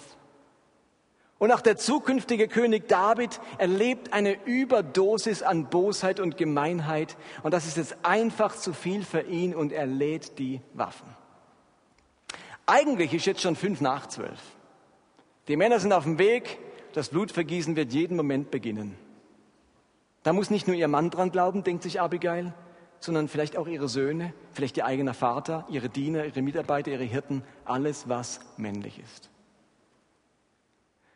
Und 1.41 1.52
auch 1.52 1.62
der 1.62 1.76
zukünftige 1.76 2.48
König 2.48 2.88
David 2.88 3.39
erlebt 3.58 4.13
eine 4.13 4.38
Überdosis 4.46 5.41
an 5.41 5.72
Bosheit 5.72 6.20
und 6.20 6.38
Gemeinheit. 6.38 7.17
Und 7.41 7.56
das 7.56 7.65
ist 7.65 7.78
jetzt 7.78 7.98
einfach 8.04 8.56
zu 8.56 8.74
viel 8.74 9.04
für 9.04 9.22
ihn 9.22 9.56
und 9.56 9.72
er 9.72 9.88
lädt 9.88 10.38
die 10.38 10.62
Waffen. 10.76 11.08
Eigentlich 12.67 13.12
ist 13.15 13.26
jetzt 13.26 13.41
schon 13.41 13.56
fünf 13.56 13.82
nach 13.82 14.06
zwölf. 14.06 14.39
Die 15.48 15.58
Männer 15.58 15.80
sind 15.80 15.94
auf 15.94 16.04
dem 16.04 16.20
Weg. 16.20 16.60
Das 16.94 17.10
Blutvergießen 17.10 17.76
wird 17.76 17.91
jeden 17.91 18.17
Moment 18.17 18.52
beginnen. 18.52 18.96
Da 20.22 20.34
muss 20.34 20.52
nicht 20.52 20.67
nur 20.67 20.76
ihr 20.76 20.88
Mann 20.88 21.10
dran 21.10 21.32
glauben, 21.32 21.63
denkt 21.63 21.82
sich 21.82 22.00
Abigail, 22.00 22.54
sondern 23.02 23.28
vielleicht 23.28 23.58
auch 23.58 23.68
ihre 23.68 23.90
Söhne, 23.90 24.34
vielleicht 24.54 24.78
ihr 24.78 24.86
eigener 24.86 25.16
Vater, 25.16 25.66
ihre 25.70 25.90
Diener, 25.90 26.24
ihre 26.24 26.42
Mitarbeiter, 26.44 26.92
ihre 26.92 27.04
Hirten, 27.04 27.44
alles, 27.66 28.08
was 28.08 28.40
männlich 28.58 29.00
ist. 29.00 29.30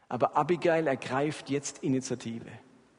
Aber 0.09 0.35
Abigail 0.35 0.87
ergreift 0.87 1.49
jetzt 1.49 1.83
Initiative. 1.83 2.49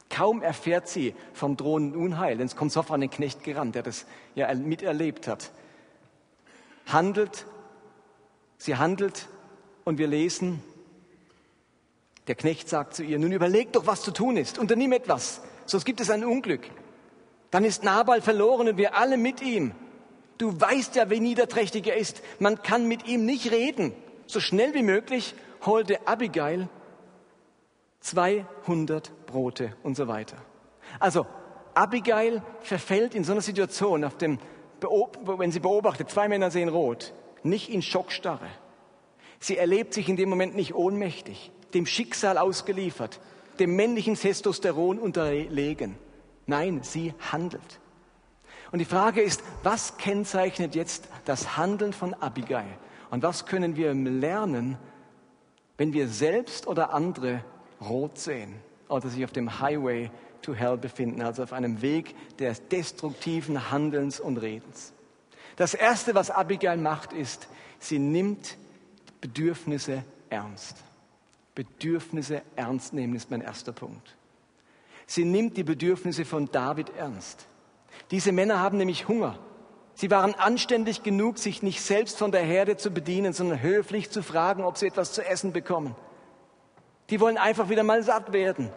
Kaum 0.09 0.41
erfährt 0.41 0.87
sie 0.87 1.13
vom 1.33 1.57
drohenden 1.57 2.01
Unheil, 2.01 2.37
denn 2.37 2.47
es 2.47 2.55
kommt 2.55 2.71
sofort 2.71 3.01
ein 3.01 3.09
Knecht 3.09 3.43
gerannt, 3.43 3.75
der 3.75 3.83
das 3.83 4.05
ja 4.35 4.53
miterlebt 4.55 5.27
hat. 5.27 5.51
Handelt, 6.85 7.45
sie 8.57 8.77
handelt 8.77 9.27
und 9.83 9.97
wir 9.97 10.07
lesen, 10.07 10.63
der 12.27 12.35
Knecht 12.35 12.69
sagt 12.69 12.95
zu 12.95 13.03
ihr, 13.03 13.19
nun 13.19 13.33
überleg 13.33 13.73
doch, 13.73 13.85
was 13.85 14.01
zu 14.01 14.11
tun 14.11 14.37
ist, 14.37 14.57
unternimm 14.57 14.93
etwas, 14.93 15.41
sonst 15.65 15.83
gibt 15.83 15.99
es 15.99 16.09
ein 16.09 16.23
Unglück. 16.23 16.69
Dann 17.51 17.63
ist 17.63 17.83
Nabal 17.83 18.21
verloren 18.21 18.67
und 18.67 18.77
wir 18.77 18.95
alle 18.95 19.17
mit 19.17 19.41
ihm. 19.41 19.73
Du 20.37 20.59
weißt 20.59 20.95
ja, 20.95 21.09
wie 21.09 21.19
niederträchtig 21.19 21.87
er 21.87 21.97
ist. 21.97 22.21
Man 22.39 22.61
kann 22.61 22.87
mit 22.87 23.07
ihm 23.07 23.25
nicht 23.25 23.51
reden. 23.51 23.93
So 24.27 24.39
schnell 24.39 24.73
wie 24.73 24.83
möglich 24.83 25.33
holte 25.65 26.07
Abigail 26.07 26.69
200 28.01 29.25
Brote 29.25 29.73
und 29.83 29.95
so 29.95 30.07
weiter. 30.07 30.37
Also 30.99 31.25
Abigail 31.73 32.41
verfällt 32.61 33.15
in 33.15 33.23
so 33.23 33.31
einer 33.31 33.41
Situation, 33.41 34.03
auf 34.03 34.17
dem, 34.17 34.39
wenn 35.25 35.51
sie 35.51 35.59
beobachtet, 35.59 36.09
zwei 36.09 36.27
Männer 36.27 36.51
sehen 36.51 36.69
rot, 36.69 37.13
nicht 37.43 37.69
in 37.69 37.81
Schockstarre. 37.81 38.47
Sie 39.39 39.57
erlebt 39.57 39.93
sich 39.93 40.09
in 40.09 40.15
dem 40.15 40.29
Moment 40.29 40.55
nicht 40.55 40.73
ohnmächtig, 40.73 41.51
dem 41.73 41.85
Schicksal 41.85 42.37
ausgeliefert, 42.37 43.19
dem 43.59 43.75
männlichen 43.75 44.15
Testosteron 44.15 44.99
unterlegen. 44.99 45.95
Nein, 46.47 46.79
sie 46.81 47.13
handelt. 47.31 47.79
Und 48.71 48.79
die 48.79 48.85
Frage 48.85 49.21
ist, 49.21 49.43
was 49.63 49.97
kennzeichnet 49.97 50.75
jetzt 50.75 51.07
das 51.25 51.57
Handeln 51.57 51.93
von 51.93 52.13
Abigail? 52.15 52.77
Und 53.09 53.23
was 53.23 53.45
können 53.45 53.75
wir 53.75 53.93
lernen, 53.93 54.77
wenn 55.77 55.93
wir 55.93 56.07
selbst 56.07 56.67
oder 56.67 56.93
andere 56.93 57.43
rot 57.79 58.17
sehen 58.17 58.55
oder 58.89 59.09
sich 59.09 59.23
auf 59.23 59.31
dem 59.31 59.59
Highway 59.59 60.09
to 60.41 60.53
Hell 60.53 60.77
befinden, 60.77 61.21
also 61.21 61.43
auf 61.43 61.53
einem 61.53 61.81
Weg 61.81 62.15
des 62.37 62.67
destruktiven 62.67 63.71
Handelns 63.71 64.19
und 64.19 64.37
Redens? 64.37 64.93
Das 65.55 65.73
Erste, 65.73 66.15
was 66.15 66.29
Abigail 66.29 66.77
macht, 66.77 67.13
ist, 67.13 67.47
sie 67.79 67.99
nimmt 67.99 68.57
Bedürfnisse 69.21 70.03
ernst. 70.29 70.77
Bedürfnisse 71.55 72.41
ernst 72.55 72.93
nehmen 72.93 73.15
ist 73.15 73.31
mein 73.31 73.41
erster 73.41 73.71
Punkt. 73.71 74.15
Sie 75.07 75.23
nimmt 75.25 75.57
die 75.57 75.63
Bedürfnisse 75.63 76.25
von 76.25 76.51
David 76.51 76.91
ernst. 76.95 77.47
Diese 78.11 78.31
Männer 78.31 78.59
haben 78.59 78.77
nämlich 78.77 79.07
Hunger. 79.07 79.39
Sie 79.95 80.11
waren 80.11 80.35
anständig 80.35 81.01
genug, 81.01 81.39
sich 81.39 81.63
nicht 81.63 81.81
selbst 81.81 82.19
von 82.19 82.31
der 82.31 82.43
Herde 82.43 82.77
zu 82.77 82.91
bedienen, 82.91 83.33
sondern 83.33 83.61
höflich 83.61 84.11
zu 84.11 84.21
fragen, 84.21 84.63
ob 84.63 84.77
sie 84.77 84.87
etwas 84.87 85.13
zu 85.13 85.25
essen 85.25 85.53
bekommen. 85.53 85.95
Die 87.09 87.19
wollen 87.19 87.37
einfach 87.37 87.69
wieder 87.69 87.83
mal 87.83 88.03
satt 88.03 88.33
werden. 88.33 88.69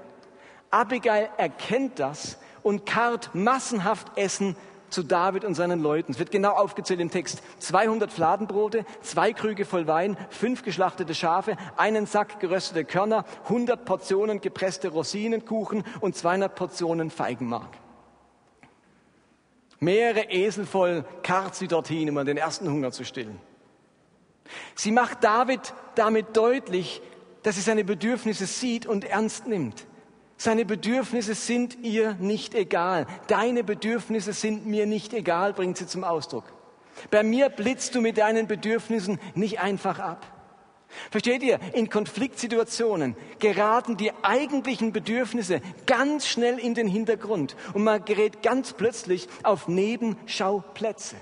Abigail 0.71 1.29
erkennt 1.37 1.99
das 1.99 2.39
und 2.63 2.87
karrt 2.87 3.35
massenhaft 3.35 4.17
Essen 4.17 4.57
zu 4.91 5.03
David 5.03 5.45
und 5.45 5.55
seinen 5.55 5.83
Leuten. 5.83 6.13
Es 6.13 6.19
wird 6.19 6.31
genau 6.31 6.53
aufgezählt 6.53 7.01
im 7.01 7.11
Text. 7.11 7.43
200 7.59 8.13
Fladenbrote, 8.13 8.85
zwei 9.03 9.33
Krüge 9.33 9.65
voll 9.65 9.87
Wein, 9.87 10.17
fünf 10.29 10.63
geschlachtete 10.63 11.15
Schafe, 11.15 11.57
einen 11.77 12.07
Sack 12.07 12.41
geröstete 12.41 12.85
Körner, 12.85 13.25
100 13.45 13.85
Portionen 13.85 14.41
gepresste 14.41 14.89
Rosinenkuchen 14.89 15.85
und 16.01 16.17
200 16.17 16.55
Portionen 16.55 17.11
Feigenmark. 17.11 17.79
Mehrere 19.79 20.31
Esel 20.31 20.67
voll 20.67 21.05
karrt 21.23 21.55
sie 21.55 21.67
dorthin, 21.67 22.11
um 22.11 22.25
den 22.25 22.37
ersten 22.37 22.71
Hunger 22.71 22.93
zu 22.93 23.05
stillen. 23.05 23.41
Sie 24.75 24.91
macht 24.91 25.25
David 25.25 25.73
damit 25.95 26.37
deutlich, 26.37 27.01
dass 27.43 27.55
sie 27.55 27.63
seine 27.63 27.85
Bedürfnisse 27.85 28.47
sieht 28.47 28.87
und 28.87 29.05
ernst 29.05 29.47
nimmt. 29.47 29.87
Seine 30.43 30.65
Bedürfnisse 30.65 31.35
sind 31.35 31.77
ihr 31.83 32.15
nicht 32.15 32.55
egal. 32.55 33.07
Deine 33.27 33.63
Bedürfnisse 33.63 34.33
sind 34.33 34.65
mir 34.65 34.87
nicht 34.87 35.13
egal, 35.13 35.53
bringt 35.53 35.77
sie 35.77 35.87
zum 35.87 36.03
Ausdruck. 36.03 36.45
Bei 37.11 37.23
mir 37.23 37.51
blitzt 37.51 37.95
du 37.95 38.01
mit 38.01 38.17
deinen 38.17 38.47
Bedürfnissen 38.47 39.21
nicht 39.35 39.61
einfach 39.61 39.99
ab. 39.99 40.27
Versteht 41.11 41.43
ihr? 41.43 41.61
In 41.75 41.91
Konfliktsituationen 41.91 43.17
geraten 43.39 43.99
die 43.99 44.13
eigentlichen 44.23 44.95
Bedürfnisse 44.95 45.61
ganz 45.85 46.27
schnell 46.27 46.59
in 46.59 46.73
den 46.73 46.89
Hintergrund 46.89 47.55
und 47.75 47.85
man 47.85 48.03
gerät 48.07 48.43
ganz 48.43 48.73
plötzlich 48.73 49.29
auf 49.43 49.69
Nebenschauplätze. 49.69 51.17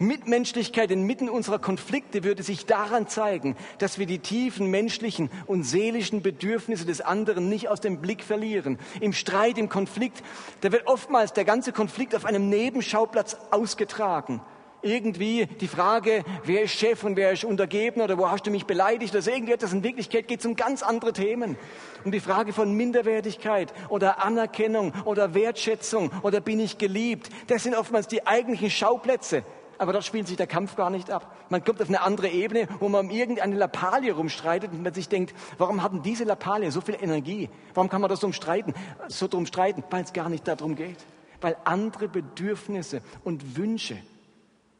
Mitmenschlichkeit 0.00 0.90
inmitten 0.90 1.28
unserer 1.28 1.58
Konflikte 1.58 2.24
würde 2.24 2.42
sich 2.42 2.64
daran 2.64 3.06
zeigen, 3.06 3.54
dass 3.76 3.98
wir 3.98 4.06
die 4.06 4.20
tiefen 4.20 4.70
menschlichen 4.70 5.30
und 5.46 5.62
seelischen 5.62 6.22
Bedürfnisse 6.22 6.86
des 6.86 7.02
anderen 7.02 7.50
nicht 7.50 7.68
aus 7.68 7.82
dem 7.82 8.00
Blick 8.00 8.24
verlieren. 8.24 8.78
Im 9.02 9.12
Streit, 9.12 9.58
im 9.58 9.68
Konflikt, 9.68 10.22
da 10.62 10.72
wird 10.72 10.86
oftmals 10.86 11.34
der 11.34 11.44
ganze 11.44 11.72
Konflikt 11.72 12.14
auf 12.16 12.24
einem 12.24 12.48
Nebenschauplatz 12.48 13.36
ausgetragen. 13.50 14.40
Irgendwie 14.80 15.44
die 15.44 15.68
Frage, 15.68 16.24
wer 16.44 16.62
ist 16.62 16.72
Chef 16.72 17.04
und 17.04 17.16
wer 17.16 17.32
ist 17.32 17.44
untergeben 17.44 18.00
oder 18.00 18.16
wo 18.16 18.30
hast 18.30 18.46
du 18.46 18.50
mich 18.50 18.64
beleidigt 18.64 19.14
oder 19.14 19.30
irgendetwas. 19.30 19.74
In 19.74 19.84
Wirklichkeit 19.84 20.28
geht 20.28 20.40
es 20.40 20.46
um 20.46 20.56
ganz 20.56 20.82
andere 20.82 21.12
Themen. 21.12 21.58
Um 22.06 22.10
die 22.10 22.20
Frage 22.20 22.54
von 22.54 22.74
Minderwertigkeit 22.74 23.74
oder 23.90 24.24
Anerkennung 24.24 24.94
oder 25.04 25.34
Wertschätzung 25.34 26.10
oder 26.22 26.40
bin 26.40 26.58
ich 26.58 26.78
geliebt. 26.78 27.28
Das 27.48 27.64
sind 27.64 27.74
oftmals 27.74 28.08
die 28.08 28.26
eigentlichen 28.26 28.70
Schauplätze 28.70 29.44
aber 29.80 29.94
dort 29.94 30.04
spielt 30.04 30.26
sich 30.26 30.36
der 30.36 30.46
Kampf 30.46 30.76
gar 30.76 30.90
nicht 30.90 31.10
ab. 31.10 31.34
Man 31.48 31.64
kommt 31.64 31.80
auf 31.80 31.88
eine 31.88 32.02
andere 32.02 32.28
Ebene, 32.28 32.68
wo 32.80 32.90
man 32.90 33.06
um 33.06 33.10
irgendeine 33.10 33.56
Lappalie 33.56 34.12
rumstreitet 34.12 34.72
und 34.72 34.82
man 34.82 34.92
sich 34.92 35.08
denkt, 35.08 35.34
warum 35.56 35.82
haben 35.82 36.02
diese 36.02 36.24
Lappalie 36.24 36.70
so 36.70 36.82
viel 36.82 36.98
Energie? 37.00 37.48
Warum 37.72 37.88
kann 37.88 38.02
man 38.02 38.10
das 38.10 38.20
so 38.20 38.26
umstreiten? 38.26 38.74
So 39.08 39.26
drum 39.26 39.46
streiten, 39.46 39.82
weil 39.88 40.04
es 40.04 40.12
gar 40.12 40.28
nicht 40.28 40.46
darum 40.46 40.76
geht. 40.76 40.98
Weil 41.40 41.56
andere 41.64 42.08
Bedürfnisse 42.08 43.00
und 43.24 43.56
Wünsche 43.56 43.96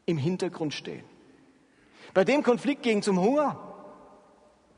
im 0.05 0.19
Hintergrund 0.19 0.75
stehen. 0.75 1.03
Bei 2.13 2.23
dem 2.23 2.43
Konflikt 2.43 2.83
ging 2.83 2.99
es 2.99 3.07
um 3.07 3.19
Hunger. 3.19 3.57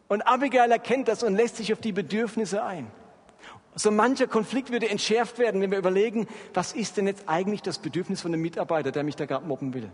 Und 0.07 0.21
Abigail 0.21 0.71
erkennt 0.71 1.09
das 1.09 1.23
und 1.23 1.35
lässt 1.35 1.57
sich 1.57 1.73
auf 1.73 1.81
die 1.81 1.91
Bedürfnisse 1.91 2.63
ein. 2.63 2.89
So 3.75 3.91
mancher 3.91 4.27
Konflikt 4.27 4.71
würde 4.71 4.89
entschärft 4.89 5.37
werden, 5.37 5.59
wenn 5.59 5.71
wir 5.71 5.79
überlegen, 5.79 6.27
was 6.53 6.71
ist 6.71 6.95
denn 6.95 7.07
jetzt 7.07 7.27
eigentlich 7.27 7.61
das 7.61 7.79
Bedürfnis 7.79 8.21
von 8.21 8.31
dem 8.31 8.41
Mitarbeiter, 8.41 8.91
der 8.91 9.03
mich 9.03 9.17
da 9.17 9.25
gerade 9.25 9.45
mobben 9.45 9.73
will? 9.73 9.91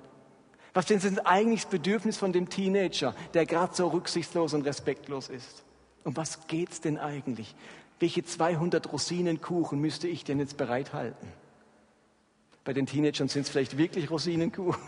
Was 0.73 0.86
denn 0.86 1.19
eigentlich 1.19 1.63
das 1.63 1.71
Bedürfnis 1.71 2.17
von 2.17 2.32
dem 2.32 2.49
Teenager, 2.49 3.15
der 3.34 3.45
gerade 3.45 3.75
so 3.75 3.88
rücksichtslos 3.88 4.53
und 4.53 4.65
respektlos 4.65 5.29
ist? 5.29 5.63
Um 6.03 6.15
was 6.15 6.47
geht's 6.47 6.82
denn 6.82 6.97
eigentlich? 6.97 7.55
Welche 7.99 8.23
200 8.23 8.91
Rosinenkuchen 8.91 9.79
müsste 9.79 10.08
ich 10.08 10.23
denn 10.23 10.39
jetzt 10.39 10.58
bereithalten? 10.58 11.27
Bei 12.63 12.73
den 12.73 12.86
Teenagern 12.86 13.27
sind 13.27 13.43
es 13.43 13.49
vielleicht 13.49 13.77
wirklich 13.77 14.10
Rosinenkuchen. 14.10 14.82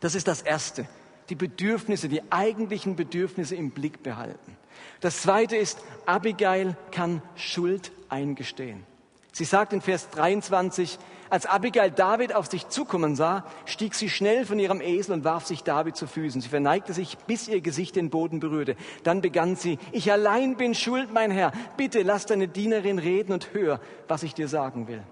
Das 0.00 0.14
ist 0.14 0.28
das 0.28 0.42
Erste. 0.42 0.86
Die 1.30 1.34
Bedürfnisse, 1.34 2.10
die 2.10 2.30
eigentlichen 2.30 2.94
Bedürfnisse 2.94 3.56
im 3.56 3.70
Blick 3.70 4.02
behalten. 4.02 4.58
Das 5.00 5.22
Zweite 5.22 5.56
ist, 5.56 5.78
Abigail 6.04 6.76
kann 6.90 7.22
Schuld 7.34 7.90
eingestehen. 8.10 8.84
Sie 9.32 9.44
sagt 9.44 9.72
in 9.72 9.80
Vers 9.80 10.10
23, 10.10 10.98
als 11.34 11.46
Abigail 11.46 11.90
David 11.90 12.32
auf 12.32 12.46
sich 12.46 12.68
zukommen 12.68 13.16
sah, 13.16 13.44
stieg 13.66 13.96
sie 13.96 14.08
schnell 14.08 14.46
von 14.46 14.60
ihrem 14.60 14.80
Esel 14.80 15.14
und 15.14 15.24
warf 15.24 15.44
sich 15.46 15.64
David 15.64 15.96
zu 15.96 16.06
Füßen. 16.06 16.40
Sie 16.40 16.48
verneigte 16.48 16.92
sich, 16.92 17.18
bis 17.18 17.48
ihr 17.48 17.60
Gesicht 17.60 17.96
den 17.96 18.08
Boden 18.08 18.38
berührte. 18.38 18.76
Dann 19.02 19.20
begann 19.20 19.56
sie, 19.56 19.80
ich 19.90 20.12
allein 20.12 20.56
bin 20.56 20.76
schuld, 20.76 21.12
mein 21.12 21.32
Herr. 21.32 21.50
Bitte 21.76 22.02
lass 22.02 22.26
deine 22.26 22.46
Dienerin 22.46 23.00
reden 23.00 23.32
und 23.32 23.52
hör, 23.52 23.80
was 24.06 24.22
ich 24.22 24.34
dir 24.34 24.46
sagen 24.46 24.86
will. 24.86 25.02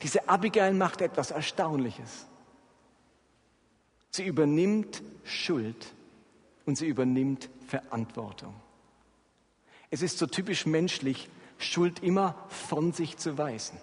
Diese 0.00 0.26
Abigail 0.26 0.72
macht 0.72 1.02
etwas 1.02 1.32
Erstaunliches. 1.32 2.26
Sie 4.10 4.24
übernimmt 4.24 5.02
Schuld 5.22 5.92
und 6.64 6.78
sie 6.78 6.86
übernimmt 6.86 7.50
Verantwortung. 7.66 8.54
Es 9.90 10.00
ist 10.00 10.16
so 10.16 10.26
typisch 10.26 10.64
menschlich, 10.64 11.28
Schuld 11.58 12.02
immer 12.02 12.36
von 12.48 12.94
sich 12.94 13.18
zu 13.18 13.36
weisen. 13.36 13.78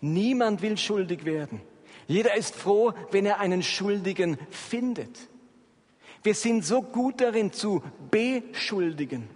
Niemand 0.00 0.62
will 0.62 0.76
schuldig 0.76 1.24
werden. 1.24 1.60
Jeder 2.06 2.34
ist 2.34 2.56
froh, 2.56 2.92
wenn 3.10 3.26
er 3.26 3.38
einen 3.38 3.62
Schuldigen 3.62 4.38
findet. 4.50 5.16
Wir 6.22 6.34
sind 6.34 6.64
so 6.64 6.82
gut 6.82 7.20
darin 7.20 7.52
zu 7.52 7.82
beschuldigen. 8.10 9.28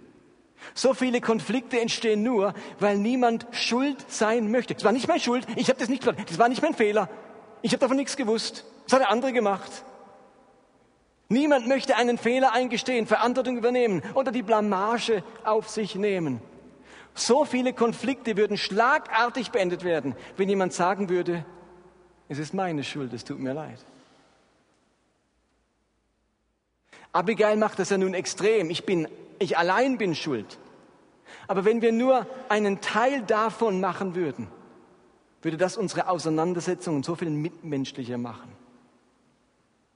So 0.73 0.93
viele 0.93 1.21
Konflikte 1.21 1.79
entstehen 1.79 2.23
nur, 2.23 2.53
weil 2.79 2.97
niemand 2.97 3.47
schuld 3.51 4.03
sein 4.07 4.51
möchte. 4.51 4.73
Das 4.73 4.83
war 4.83 4.91
nicht 4.91 5.07
meine 5.07 5.19
Schuld, 5.19 5.45
ich 5.55 5.69
habe 5.69 5.79
das 5.79 5.89
nicht 5.89 6.03
gemacht, 6.03 6.29
das 6.29 6.39
war 6.39 6.49
nicht 6.49 6.61
mein 6.61 6.73
Fehler. 6.73 7.09
Ich 7.61 7.71
habe 7.71 7.79
davon 7.79 7.97
nichts 7.97 8.17
gewusst. 8.17 8.65
Das 8.85 8.93
hat 8.93 9.01
der 9.01 9.09
andere 9.09 9.33
gemacht. 9.33 9.71
Niemand 11.29 11.67
möchte 11.67 11.95
einen 11.95 12.17
Fehler 12.17 12.51
eingestehen, 12.51 13.07
Verantwortung 13.07 13.57
übernehmen 13.57 14.03
oder 14.13 14.31
die 14.31 14.43
Blamage 14.43 15.23
auf 15.43 15.69
sich 15.69 15.95
nehmen. 15.95 16.39
So 17.15 17.45
viele 17.45 17.71
Konflikte 17.71 18.35
würden 18.35 18.57
schlagartig 18.57 19.51
beendet 19.51 19.85
werden, 19.85 20.15
wenn 20.35 20.49
jemand 20.49 20.73
sagen 20.73 21.07
würde, 21.07 21.45
es 22.27 22.39
ist 22.39 22.53
meine 22.53 22.83
Schuld, 22.83 23.13
es 23.13 23.23
tut 23.23 23.39
mir 23.39 23.53
leid. 23.53 23.83
Abigail 27.13 27.55
macht 27.55 27.79
das 27.79 27.89
ja 27.89 27.97
nun 27.97 28.13
extrem. 28.13 28.69
Ich 28.69 28.85
bin, 28.85 29.07
ich 29.39 29.57
allein 29.57 29.97
bin 29.97 30.13
schuld. 30.13 30.59
Aber 31.47 31.63
wenn 31.63 31.81
wir 31.81 31.93
nur 31.93 32.27
einen 32.49 32.81
Teil 32.81 33.21
davon 33.21 33.79
machen 33.79 34.15
würden, 34.15 34.49
würde 35.41 35.55
das 35.55 35.77
unsere 35.77 36.09
Auseinandersetzungen 36.09 37.03
so 37.03 37.15
viel 37.15 37.29
mitmenschlicher 37.29 38.17
machen. 38.17 38.51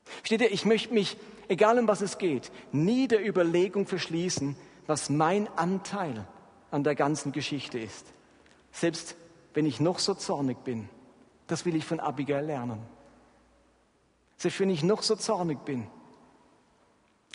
Versteht 0.05 0.41
ihr, 0.41 0.51
ich 0.51 0.63
möchte 0.63 0.93
mich, 0.93 1.17
egal 1.49 1.77
um 1.79 1.87
was 1.89 1.99
es 1.99 2.17
geht, 2.17 2.51
nie 2.71 3.09
der 3.09 3.27
Überlegung 3.27 3.85
verschließen, 3.85 4.55
was 4.87 5.09
mein 5.09 5.49
Anteil 5.57 6.25
an 6.71 6.83
der 6.83 6.95
ganzen 6.95 7.31
Geschichte 7.31 7.79
ist. 7.79 8.05
Selbst 8.71 9.15
wenn 9.53 9.65
ich 9.65 9.79
noch 9.79 9.99
so 9.99 10.13
zornig 10.13 10.63
bin, 10.63 10.89
das 11.47 11.65
will 11.65 11.75
ich 11.75 11.85
von 11.85 11.99
Abigail 11.99 12.45
lernen. 12.45 12.79
Selbst 14.37 14.59
wenn 14.59 14.69
ich 14.69 14.83
noch 14.83 15.01
so 15.01 15.15
zornig 15.15 15.59
bin, 15.65 15.87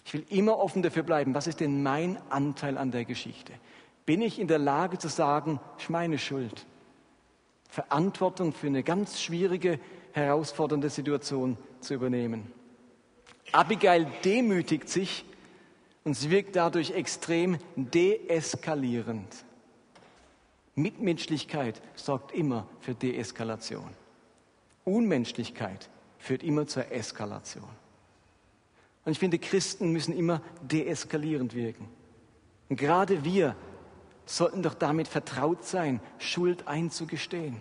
ich 0.05 0.15
will 0.15 0.25
immer 0.29 0.59
offen 0.59 0.83
dafür 0.83 1.03
bleiben, 1.03 1.35
was 1.35 1.47
ist 1.47 1.61
denn 1.61 1.83
mein 1.83 2.19
Anteil 2.31 2.79
an 2.79 2.91
der 2.91 3.05
Geschichte? 3.05 3.53
Bin 4.07 4.23
ich 4.23 4.39
in 4.39 4.49
der 4.49 4.59
Lage 4.59 4.99
zu 4.99 5.09
sagen, 5.09 5.61
ich 5.79 5.89
meine 5.89 6.19
Schuld? 6.19 6.67
Verantwortung 7.69 8.53
für 8.53 8.69
eine 8.69 8.83
ganz 8.83 9.21
schwierige, 9.21 9.81
herausfordernde 10.13 10.91
Situation 10.91 11.57
zu 11.81 11.95
übernehmen. 11.95 12.53
Abigail 13.51 14.07
demütigt 14.25 14.89
sich 14.89 15.25
und 16.05 16.15
sie 16.15 16.31
wirkt 16.31 16.55
dadurch 16.55 16.93
extrem 16.93 17.59
deeskalierend. 17.77 19.45
Mitmenschlichkeit 20.75 21.81
sorgt 21.95 22.33
immer 22.33 22.69
für 22.81 22.95
Deeskalation. 22.95 23.91
Unmenschlichkeit 24.85 25.89
führt 26.19 26.43
immer 26.43 26.67
zur 26.67 26.91
Eskalation. 26.93 27.69
Und 29.05 29.13
ich 29.13 29.19
finde, 29.19 29.39
Christen 29.39 29.91
müssen 29.93 30.17
immer 30.17 30.41
deeskalierend 30.63 31.55
wirken. 31.55 31.89
Und 32.69 32.77
gerade 32.77 33.25
wir 33.25 33.57
sollten 34.27 34.63
doch 34.63 34.75
damit 34.75 35.09
vertraut 35.09 35.65
sein, 35.65 36.01
Schuld 36.19 36.67
einzugestehen. 36.67 37.61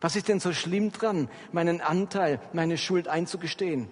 Was 0.00 0.16
ist 0.16 0.28
denn 0.28 0.40
so 0.40 0.52
schlimm 0.52 0.92
dran, 0.92 1.28
meinen 1.52 1.80
Anteil, 1.80 2.40
meine 2.52 2.78
Schuld 2.78 3.06
einzugestehen? 3.06 3.88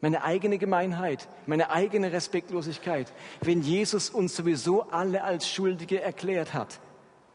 Meine 0.00 0.22
eigene 0.22 0.58
Gemeinheit, 0.58 1.28
meine 1.46 1.70
eigene 1.70 2.12
Respektlosigkeit, 2.12 3.12
wenn 3.40 3.62
Jesus 3.62 4.10
uns 4.10 4.36
sowieso 4.36 4.82
alle 4.90 5.24
als 5.24 5.48
Schuldige 5.48 6.00
erklärt 6.00 6.54
hat 6.54 6.80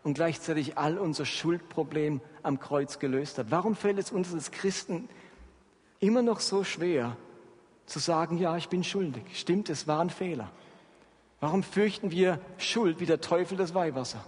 und 0.03 0.13
gleichzeitig 0.15 0.77
all 0.77 0.97
unser 0.97 1.25
Schuldproblem 1.25 2.21
am 2.41 2.59
Kreuz 2.59 2.99
gelöst 2.99 3.37
hat. 3.37 3.47
Warum 3.49 3.75
fällt 3.75 3.99
es 3.99 4.11
uns 4.11 4.33
als 4.33 4.51
Christen 4.51 5.09
immer 5.99 6.21
noch 6.21 6.39
so 6.39 6.63
schwer 6.63 7.17
zu 7.85 7.99
sagen, 7.99 8.37
ja, 8.37 8.55
ich 8.55 8.69
bin 8.69 8.83
schuldig, 8.83 9.23
stimmt, 9.33 9.69
es 9.69 9.87
war 9.87 9.99
ein 9.99 10.09
Fehler? 10.09 10.51
Warum 11.41 11.63
fürchten 11.63 12.11
wir 12.11 12.39
Schuld 12.57 13.01
wie 13.01 13.05
der 13.05 13.19
Teufel 13.19 13.57
das 13.57 13.73
Weihwasser? 13.73 14.23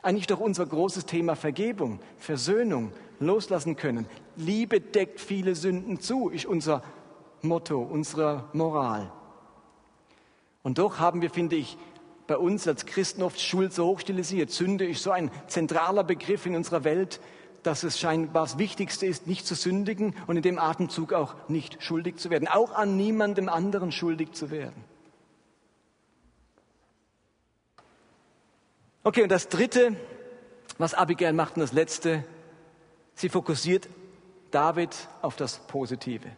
Eigentlich 0.00 0.26
doch 0.26 0.40
unser 0.40 0.64
großes 0.64 1.04
Thema 1.06 1.34
Vergebung, 1.36 2.00
Versöhnung, 2.18 2.92
loslassen 3.20 3.76
können. 3.76 4.06
Liebe 4.36 4.80
deckt 4.80 5.20
viele 5.20 5.54
Sünden 5.54 6.00
zu, 6.00 6.30
ist 6.30 6.46
unser 6.46 6.82
Motto, 7.44 7.80
unsere 7.80 8.48
Moral. 8.52 9.12
Und 10.62 10.78
doch 10.78 10.98
haben 10.98 11.22
wir, 11.22 11.30
finde 11.30 11.56
ich, 11.56 11.76
bei 12.26 12.36
uns 12.36 12.66
als 12.66 12.86
Christen 12.86 13.22
oft 13.22 13.40
Schuld 13.40 13.72
so 13.72 13.86
hoch 13.86 14.00
stilisiert. 14.00 14.50
Sünde 14.50 14.86
ist 14.86 15.02
so 15.02 15.10
ein 15.10 15.30
zentraler 15.46 16.04
Begriff 16.04 16.46
in 16.46 16.56
unserer 16.56 16.84
Welt, 16.84 17.20
dass 17.62 17.82
es 17.82 17.98
scheinbar 17.98 18.44
das 18.44 18.58
Wichtigste 18.58 19.06
ist, 19.06 19.26
nicht 19.26 19.46
zu 19.46 19.54
sündigen 19.54 20.14
und 20.26 20.36
in 20.36 20.42
dem 20.42 20.58
Atemzug 20.58 21.12
auch 21.12 21.34
nicht 21.48 21.82
schuldig 21.82 22.16
zu 22.16 22.30
werden, 22.30 22.48
auch 22.48 22.72
an 22.72 22.96
niemandem 22.96 23.48
anderen 23.48 23.92
schuldig 23.92 24.32
zu 24.32 24.50
werden. 24.50 24.84
Okay, 29.02 29.22
und 29.22 29.28
das 29.28 29.48
Dritte, 29.48 29.96
was 30.78 30.94
Abigail 30.94 31.34
macht 31.34 31.56
und 31.56 31.60
das 31.60 31.72
Letzte, 31.72 32.24
sie 33.14 33.28
fokussiert 33.28 33.88
David 34.50 34.96
auf 35.20 35.36
das 35.36 35.58
Positive. 35.66 36.30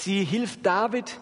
Sie 0.00 0.24
hilft 0.24 0.66
David, 0.66 1.18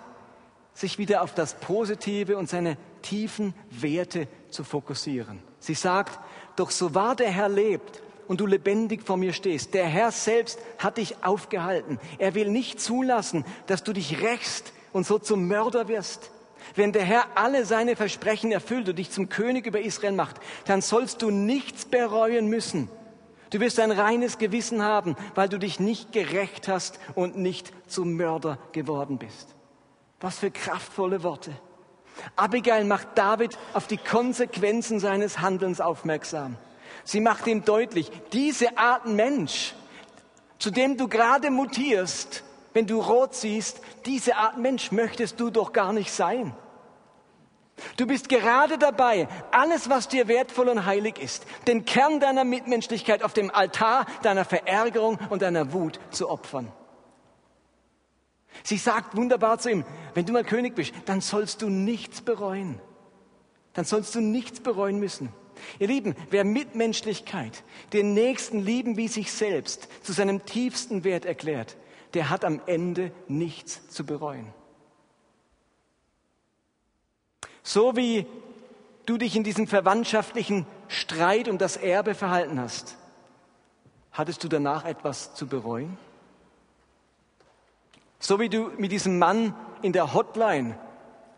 sich 0.73 0.99
wieder 0.99 1.23
auf 1.23 1.35
das 1.35 1.55
Positive 1.55 2.39
und 2.39 2.49
seine 2.49 2.79
tiefen 3.03 3.55
Werte 3.71 4.29
zu 4.49 4.65
fokussieren. 4.65 5.43
Sie 5.59 5.75
sagt, 5.75 6.19
doch 6.57 6.71
so 6.71 6.95
wahr 6.95 7.15
der 7.15 7.31
Herr 7.31 7.51
lebt 7.51 8.03
und 8.29 8.41
du 8.41 8.47
lebendig 8.47 9.03
vor 9.05 9.19
mir 9.19 9.35
stehst, 9.35 9.75
der 9.75 9.85
Herr 9.85 10.11
selbst 10.11 10.59
hat 10.79 10.97
dich 10.97 11.23
aufgehalten. 11.23 12.01
Er 12.19 12.35
will 12.35 12.49
nicht 12.49 12.81
zulassen, 12.81 13.45
dass 13.67 13.85
du 13.85 13.93
dich 13.93 14.23
rächst 14.23 14.73
und 14.93 15.07
so 15.07 15.19
zum 15.19 15.47
Mörder 15.49 15.87
wirst. 15.87 16.31
Wenn 16.75 16.93
der 16.93 17.05
Herr 17.05 17.27
alle 17.35 17.67
seine 17.67 17.95
Versprechen 17.95 18.53
erfüllt 18.53 18.89
und 18.89 18.99
dich 18.99 19.11
zum 19.11 19.29
König 19.29 19.67
über 19.67 19.81
Israel 19.81 20.13
macht, 20.13 20.37
dann 20.65 20.81
sollst 20.81 21.21
du 21.21 21.31
nichts 21.31 21.85
bereuen 21.85 22.47
müssen. 22.49 22.89
Du 23.53 23.61
wirst 23.61 23.79
ein 23.81 23.91
reines 23.91 24.38
Gewissen 24.38 24.83
haben, 24.83 25.15
weil 25.35 25.51
du 25.51 25.59
dich 25.59 25.79
nicht 25.79 26.11
gerecht 26.11 26.69
hast 26.69 26.99
und 27.15 27.37
nicht 27.37 27.71
zum 27.87 28.15
Mörder 28.15 28.57
geworden 28.73 29.19
bist. 29.19 29.55
Was 30.21 30.38
für 30.38 30.51
kraftvolle 30.51 31.23
Worte. 31.23 31.53
Abigail 32.35 32.87
macht 32.87 33.09
David 33.15 33.59
auf 33.75 33.87
die 33.87 33.99
Konsequenzen 33.99 35.01
seines 35.01 35.41
Handelns 35.41 35.83
aufmerksam. 35.83 36.57
Sie 37.05 37.21
macht 37.21 37.47
ihm 37.47 37.62
deutlich, 37.62 38.11
diese 38.33 38.79
Art 38.79 39.07
Mensch, 39.07 39.75
zu 40.59 40.71
dem 40.71 40.97
du 40.97 41.07
gerade 41.07 41.51
mutierst, 41.51 42.45
wenn 42.73 42.87
du 42.87 43.01
rot 43.01 43.35
siehst, 43.35 43.83
diese 44.07 44.37
Art 44.37 44.57
Mensch 44.57 44.93
möchtest 44.93 45.38
du 45.38 45.51
doch 45.51 45.75
gar 45.75 45.93
nicht 45.93 46.11
sein. 46.11 46.55
Du 47.97 48.07
bist 48.07 48.29
gerade 48.29 48.79
dabei, 48.79 49.29
alles, 49.51 49.88
was 49.88 50.09
dir 50.09 50.29
wertvoll 50.29 50.68
und 50.68 50.87
heilig 50.87 51.18
ist, 51.18 51.47
den 51.66 51.85
Kern 51.85 52.21
deiner 52.21 52.45
Mitmenschlichkeit 52.45 53.23
auf 53.23 53.33
dem 53.33 53.51
Altar 53.51 54.07
deiner 54.23 54.45
Verärgerung 54.45 55.18
und 55.31 55.42
deiner 55.42 55.73
Wut 55.73 56.01
zu 56.11 56.29
opfern. 56.29 56.71
Sie 58.64 58.77
sagt 58.77 59.16
wunderbar 59.16 59.59
zu 59.59 59.71
ihm, 59.71 59.85
wenn 60.14 60.27
du 60.27 60.33
mal 60.33 60.45
König 60.45 60.75
bist, 60.75 60.92
dann 61.07 61.21
sollst 61.21 61.62
du 61.62 61.68
nichts 61.68 62.21
bereuen. 62.21 62.81
Dann 63.73 63.85
sollst 63.85 64.14
du 64.14 64.21
nichts 64.21 64.61
bereuen 64.61 64.99
müssen. 64.99 65.31
Ihr 65.79 65.88
Lieben, 65.88 66.14
wer 66.31 66.45
Mitmenschlichkeit, 66.45 67.62
den 67.92 68.14
Nächsten 68.14 68.61
lieben 68.61 68.97
wie 68.97 69.09
sich 69.09 69.33
selbst, 69.33 69.88
zu 70.03 70.12
seinem 70.12 70.45
tiefsten 70.45 71.05
Wert 71.05 71.25
erklärt, 71.25 71.77
der 72.14 72.31
hat 72.31 72.45
am 72.45 72.61
Ende 72.66 73.12
nichts 73.29 73.88
zu 73.88 74.05
bereuen. 74.05 74.53
So 77.62 77.96
wie 77.96 78.27
du 79.07 79.18
dich 79.18 79.37
in 79.37 79.44
diesem 79.44 79.66
verwandtschaftlichen 79.66 80.66
Streit 80.88 81.48
um 81.48 81.59
das 81.59 81.77
Erbe 81.77 82.14
verhalten 82.14 82.61
hast, 82.61 82.96
hattest 84.11 84.44
du 84.44 84.48
danach 84.48 84.85
etwas 84.85 85.35
zu 85.35 85.46
bereuen? 85.46 85.96
So 88.18 88.38
wie 88.38 88.48
du 88.48 88.70
mit 88.79 88.92
diesem 88.92 89.18
Mann 89.18 89.55
in 89.83 89.92
der 89.92 90.14
Hotline 90.14 90.79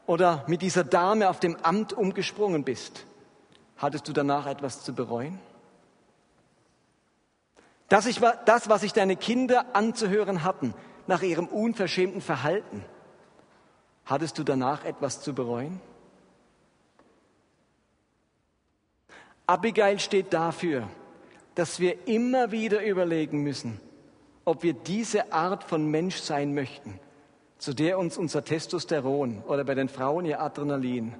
oder 0.06 0.44
mit 0.46 0.60
dieser 0.62 0.84
Dame 0.84 1.30
auf 1.30 1.40
dem 1.40 1.56
Amt 1.62 1.92
umgesprungen 1.92 2.64
bist, 2.64 3.06
hattest 3.78 4.06
du 4.08 4.12
danach 4.12 4.46
etwas 4.46 4.82
zu 4.82 4.94
bereuen? 4.94 5.38
Das, 7.88 8.06
ich, 8.06 8.20
das, 8.44 8.68
was 8.68 8.80
sich 8.80 8.92
deine 8.92 9.16
Kinder 9.16 9.66
anzuhören 9.74 10.42
hatten 10.42 10.74
nach 11.06 11.22
ihrem 11.22 11.46
unverschämten 11.46 12.20
Verhalten, 12.20 12.84
hattest 14.04 14.38
du 14.38 14.42
danach 14.42 14.84
etwas 14.84 15.20
zu 15.20 15.34
bereuen? 15.34 15.80
Abigail 19.46 19.98
steht 19.98 20.32
dafür, 20.32 20.88
dass 21.54 21.78
wir 21.78 22.06
immer 22.08 22.50
wieder 22.50 22.84
überlegen 22.84 23.42
müssen, 23.42 23.80
ob 24.44 24.62
wir 24.62 24.72
diese 24.72 25.32
Art 25.32 25.64
von 25.64 25.90
Mensch 25.90 26.16
sein 26.16 26.54
möchten, 26.54 26.98
zu 27.58 27.74
der 27.74 27.98
uns 27.98 28.16
unser 28.16 28.44
Testosteron 28.44 29.42
oder 29.46 29.64
bei 29.64 29.74
den 29.74 29.88
Frauen 29.88 30.24
ihr 30.24 30.40
Adrenalin 30.40 31.14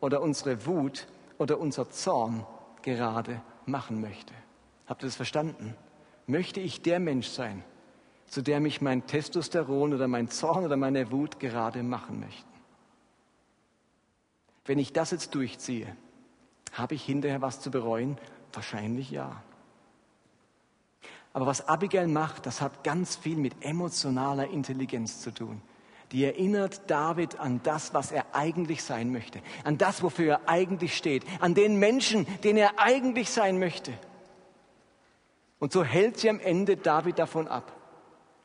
oder 0.00 0.22
unsere 0.22 0.66
Wut 0.66 1.06
oder 1.38 1.58
unser 1.58 1.90
Zorn 1.90 2.46
gerade 2.82 3.40
machen 3.66 4.00
möchte. 4.00 4.32
Habt 4.86 5.02
ihr 5.02 5.06
das 5.06 5.16
verstanden? 5.16 5.74
Möchte 6.26 6.60
ich 6.60 6.82
der 6.82 6.98
Mensch 6.98 7.28
sein, 7.28 7.62
zu 8.26 8.42
der 8.42 8.60
mich 8.60 8.80
mein 8.80 9.06
Testosteron 9.06 9.94
oder 9.94 10.08
mein 10.08 10.28
Zorn 10.30 10.64
oder 10.64 10.76
meine 10.76 11.10
Wut 11.12 11.38
gerade 11.40 11.82
machen 11.82 12.20
möchten? 12.20 12.48
Wenn 14.64 14.78
ich 14.78 14.92
das 14.92 15.12
jetzt 15.12 15.34
durchziehe, 15.34 15.96
habe 16.76 16.94
ich 16.94 17.04
hinterher 17.04 17.42
was 17.42 17.60
zu 17.60 17.70
bereuen? 17.70 18.18
Wahrscheinlich 18.52 19.10
ja. 19.10 19.42
Aber 21.32 21.46
was 21.46 21.68
Abigail 21.68 22.06
macht, 22.08 22.46
das 22.46 22.60
hat 22.60 22.82
ganz 22.82 23.16
viel 23.16 23.36
mit 23.36 23.62
emotionaler 23.62 24.48
Intelligenz 24.48 25.20
zu 25.20 25.30
tun. 25.30 25.60
Die 26.12 26.24
erinnert 26.24 26.82
David 26.88 27.38
an 27.40 27.60
das, 27.62 27.92
was 27.92 28.12
er 28.12 28.34
eigentlich 28.34 28.82
sein 28.82 29.10
möchte, 29.10 29.40
an 29.64 29.76
das, 29.76 30.02
wofür 30.02 30.32
er 30.32 30.48
eigentlich 30.48 30.96
steht, 30.96 31.24
an 31.40 31.54
den 31.54 31.76
Menschen, 31.76 32.26
den 32.44 32.56
er 32.56 32.78
eigentlich 32.78 33.28
sein 33.30 33.58
möchte. 33.58 33.92
Und 35.58 35.72
so 35.72 35.82
hält 35.82 36.18
sie 36.18 36.30
am 36.30 36.38
Ende 36.38 36.76
David 36.76 37.18
davon 37.18 37.48
ab, 37.48 37.72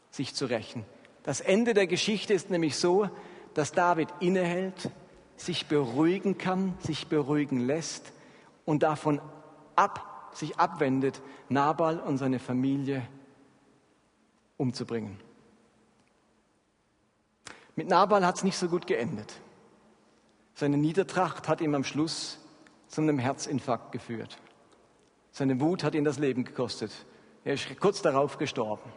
sich 0.09 0.33
zu 0.33 0.45
rächen. 0.45 0.85
Das 1.23 1.39
Ende 1.39 1.73
der 1.73 1.87
Geschichte 1.87 2.33
ist 2.33 2.49
nämlich 2.49 2.77
so, 2.77 3.09
dass 3.53 3.73
David 3.73 4.09
innehält, 4.19 4.89
sich 5.37 5.67
beruhigen 5.67 6.37
kann, 6.37 6.73
sich 6.79 7.07
beruhigen 7.07 7.59
lässt 7.59 8.11
und 8.65 8.83
davon 8.83 9.21
ab 9.75 10.29
sich 10.33 10.57
abwendet, 10.59 11.21
Nabal 11.49 11.99
und 11.99 12.17
seine 12.17 12.39
Familie 12.39 13.07
umzubringen. 14.57 15.19
Mit 17.75 17.87
Nabal 17.87 18.25
hat 18.25 18.37
es 18.37 18.43
nicht 18.43 18.57
so 18.57 18.67
gut 18.67 18.87
geendet. 18.87 19.33
Seine 20.53 20.77
Niedertracht 20.77 21.47
hat 21.47 21.61
ihm 21.61 21.73
am 21.75 21.83
Schluss 21.83 22.39
zu 22.87 23.01
einem 23.01 23.17
Herzinfarkt 23.19 23.91
geführt. 23.91 24.37
Seine 25.31 25.59
Wut 25.59 25.83
hat 25.83 25.95
ihn 25.95 26.03
das 26.03 26.19
Leben 26.19 26.43
gekostet. 26.43 26.91
Er 27.43 27.53
ist 27.53 27.67
kurz 27.79 28.01
darauf 28.01 28.37
gestorben. 28.37 28.91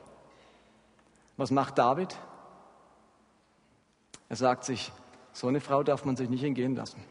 Was 1.36 1.50
macht 1.50 1.78
David? 1.78 2.16
Er 4.28 4.36
sagt 4.36 4.64
sich, 4.64 4.92
so 5.32 5.48
eine 5.48 5.60
Frau 5.60 5.82
darf 5.82 6.04
man 6.04 6.16
sich 6.16 6.28
nicht 6.28 6.44
entgehen 6.44 6.74
lassen. 6.76 7.02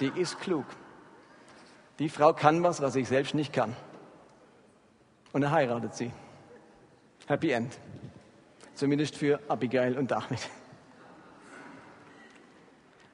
Die 0.00 0.08
ist 0.08 0.40
klug. 0.40 0.66
Die 1.98 2.08
Frau 2.08 2.32
kann 2.32 2.62
was, 2.62 2.80
was 2.82 2.96
ich 2.96 3.08
selbst 3.08 3.34
nicht 3.34 3.52
kann. 3.52 3.74
Und 5.32 5.42
er 5.42 5.50
heiratet 5.50 5.94
sie. 5.94 6.10
Happy 7.26 7.50
End. 7.50 7.78
Zumindest 8.74 9.16
für 9.16 9.40
Abigail 9.48 9.96
und 9.96 10.10
David. 10.10 10.38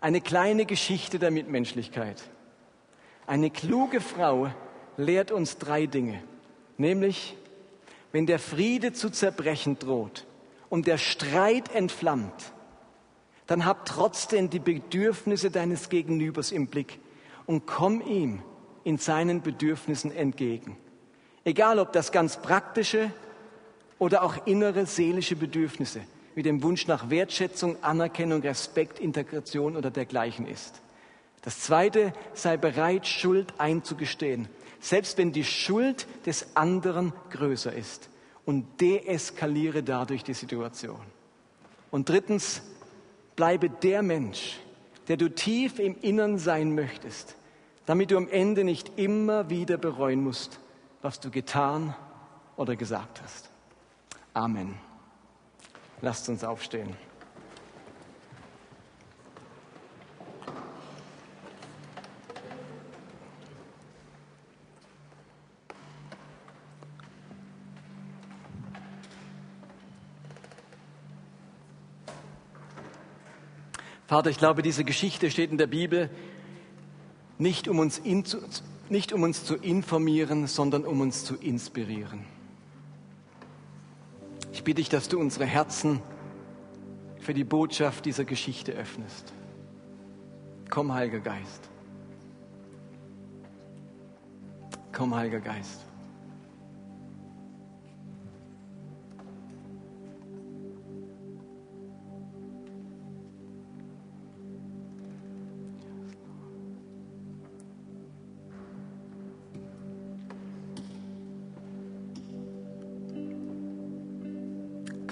Eine 0.01 0.21
kleine 0.21 0.67
Geschichte 0.67 1.21
der 1.21 1.31
Mitmenschlichkeit. 1.31 2.23
Eine 3.27 3.51
kluge 3.51 4.01
Frau 4.01 4.51
lehrt 4.97 5.31
uns 5.31 5.59
drei 5.59 5.87
Dinge. 5.87 6.23
Nämlich, 6.77 7.37
wenn 8.11 8.27
der 8.27 8.41
Friede 8.41 8.93
zu 8.93 9.11
zerbrechen 9.11 9.79
droht 9.79 10.27
und 10.69 10.89
der 10.89 10.99
Streit 10.99 11.73
entflammt, 11.73 12.53
dann 13.47 13.65
hab 13.65 13.85
trotzdem 13.85 14.51
die 14.51 14.59
Bedürfnisse 14.59 15.51
deines 15.51 15.89
Gegenübers 15.89 16.51
im 16.51 16.67
Blick 16.67 16.99
und 17.47 17.67
komm 17.67 18.01
ihm 18.01 18.43
in 18.85 18.99
seinen 18.99 19.43
Bedürfnissen 19.43 20.13
entgegen. 20.15 20.77
Egal 21.45 21.79
ob 21.79 21.93
das 21.93 22.13
ganz 22.13 22.37
praktische 22.37 23.11
oder 23.99 24.23
auch 24.23 24.47
innere 24.47 24.87
seelische 24.87 25.37
Bedürfnisse 25.37 26.01
wie 26.35 26.43
dem 26.43 26.63
Wunsch 26.63 26.87
nach 26.87 27.11
Wertschätzung, 27.11 27.83
Anerkennung, 27.83 28.41
Respekt, 28.41 28.99
Integration 28.99 29.77
oder 29.77 29.91
dergleichen 29.91 30.47
ist. 30.47 30.81
Das 31.43 31.61
zweite, 31.61 32.13
sei 32.35 32.57
bereit, 32.57 33.07
Schuld 33.07 33.55
einzugestehen, 33.59 34.49
selbst 34.81 35.19
wenn 35.19 35.33
die 35.33 35.45
Schuld 35.45 36.07
des 36.25 36.57
anderen 36.57 37.13
größer 37.31 37.73
ist 37.73 38.09
und 38.47 38.81
deeskaliere 38.81 39.83
dadurch 39.83 40.25
die 40.25 40.35
Situation. 40.35 41.01
Und 41.91 42.09
drittens, 42.09 42.63
Bleibe 43.37 43.71
der 43.71 44.03
Mensch, 44.03 44.59
der 45.09 45.17
du 45.17 45.29
tief 45.29 45.79
im 45.79 45.97
Innern 46.01 46.39
sein 46.39 46.75
möchtest, 46.75 47.37
damit 47.87 48.11
du 48.11 48.17
am 48.17 48.29
Ende 48.29 48.65
nicht 48.65 48.99
immer 48.99 49.51
wieder 49.51 49.77
bereuen 49.77 50.23
musst, 50.23 50.61
was 51.01 51.21
du 51.21 51.31
getan 51.31 51.95
oder 52.57 52.77
gesagt 52.77 53.21
hast. 53.23 53.51
Amen. 54.35 54.79
Lasst 56.01 56.29
uns 56.29 56.45
aufstehen. 56.45 56.97
Vater, 74.13 74.29
ich 74.29 74.37
glaube, 74.37 74.61
diese 74.61 74.85
Geschichte 74.85 75.31
steht 75.31 75.51
in 75.51 75.57
der 75.57 75.67
Bibel 75.67 76.11
nicht 77.39 77.69
um 77.69 77.79
uns, 77.79 77.99
in, 77.99 78.25
nicht 78.89 79.13
um 79.13 79.23
uns 79.23 79.45
zu 79.45 79.57
informieren, 79.57 80.47
sondern 80.47 80.85
um 80.85 81.01
uns 81.01 81.25
zu 81.25 81.37
inspirieren. 81.37 82.25
Ich 84.53 84.65
bitte 84.65 84.77
dich, 84.77 84.89
dass 84.89 85.09
du 85.09 85.19
unsere 85.19 85.47
Herzen 85.47 86.01
für 87.19 87.35
die 87.35 87.45
Botschaft 87.45 88.05
dieser 88.05 88.25
Geschichte 88.25 88.73
öffnest. 88.73 89.33
Komm, 90.69 90.93
Heiliger 90.93 91.21
Geist. 91.21 91.69
Komm, 94.93 95.15
Heiliger 95.15 95.41
Geist. 95.41 95.81